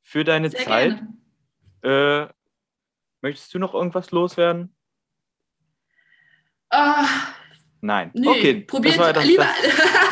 für 0.04 0.24
deine 0.24 0.50
Sehr 0.50 0.66
Zeit. 0.66 1.04
Äh, 1.84 2.28
möchtest 3.22 3.54
du 3.54 3.60
noch 3.60 3.74
irgendwas 3.74 4.12
loswerden? 4.12 4.76
Uh, 6.74 7.06
Nein. 7.82 8.12
Nee, 8.14 8.28
okay, 8.28 8.62
probiert 8.62 8.96
das 8.96 9.06
war 9.06 9.14
das, 9.14 9.26
lieber. 9.26 9.44
Das, 9.44 9.74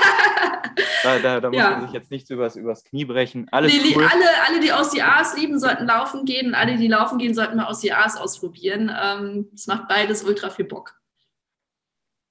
Da, 1.08 1.20
da, 1.20 1.40
da 1.40 1.50
muss 1.50 1.58
ja. 1.58 1.72
man 1.72 1.82
sich 1.84 1.92
jetzt 1.92 2.12
nicht 2.12 2.30
übers, 2.30 2.56
übers 2.56 2.84
Knie 2.84 3.06
brechen. 3.06 3.48
Alles 3.52 3.72
nee, 3.72 3.96
cool. 3.96 4.04
alle, 4.04 4.26
alle, 4.48 4.60
die 4.60 4.72
OCAs 4.72 5.38
lieben, 5.38 5.60
sollten 5.60 5.86
laufen 5.86 6.26
gehen. 6.26 6.54
Alle, 6.54 6.78
die 6.78 6.88
laufen 6.88 7.18
gehen, 7.18 7.34
sollten 7.34 7.56
mal 7.56 7.72
OCAs 7.72 8.18
ausprobieren. 8.18 8.92
Ähm, 9.02 9.50
es 9.54 9.68
macht 9.68 9.88
beides 9.88 10.24
ultra 10.24 10.50
viel 10.50 10.66
Bock. 10.66 10.94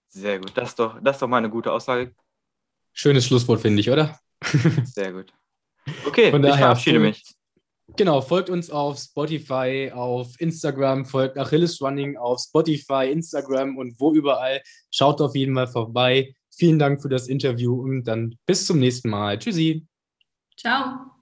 Sehr 0.08 0.38
gut. 0.38 0.52
Das 0.54 0.70
ist 0.70 0.78
doch, 0.78 1.00
das 1.00 1.16
ist 1.16 1.22
doch 1.22 1.28
mal 1.28 1.38
eine 1.38 1.50
gute 1.50 1.72
Aussage. 1.72 2.14
Schönes 2.92 3.26
Schlusswort, 3.26 3.60
finde 3.60 3.80
ich, 3.80 3.90
oder? 3.90 4.18
Sehr 4.84 5.12
gut. 5.12 5.32
Okay, 6.06 6.30
Von 6.30 6.42
daher, 6.42 6.54
ich 6.54 6.60
verabschiede 6.60 6.98
mich. 6.98 7.22
Genau, 7.96 8.20
folgt 8.20 8.50
uns 8.50 8.68
auf 8.68 8.98
Spotify, 8.98 9.92
auf 9.94 10.34
Instagram, 10.40 11.06
folgt 11.06 11.38
Achilles 11.38 11.80
Running 11.80 12.16
auf 12.16 12.40
Spotify, 12.40 13.08
Instagram 13.10 13.78
und 13.78 13.98
wo 14.00 14.12
überall. 14.12 14.60
Schaut 14.90 15.20
auf 15.20 15.36
jeden 15.36 15.54
Fall 15.54 15.68
vorbei. 15.68 16.34
Vielen 16.57 16.79
Dank 16.79 17.03
für 17.03 17.11
das 17.11 17.29
Interview 17.29 17.75
und 17.83 18.05
dann 18.05 18.38
bis 18.47 18.66
zum 18.66 18.79
nächsten 18.79 19.11
Mal. 19.11 19.38
Tschüssi. 19.38 19.87
Ciao. 20.57 21.11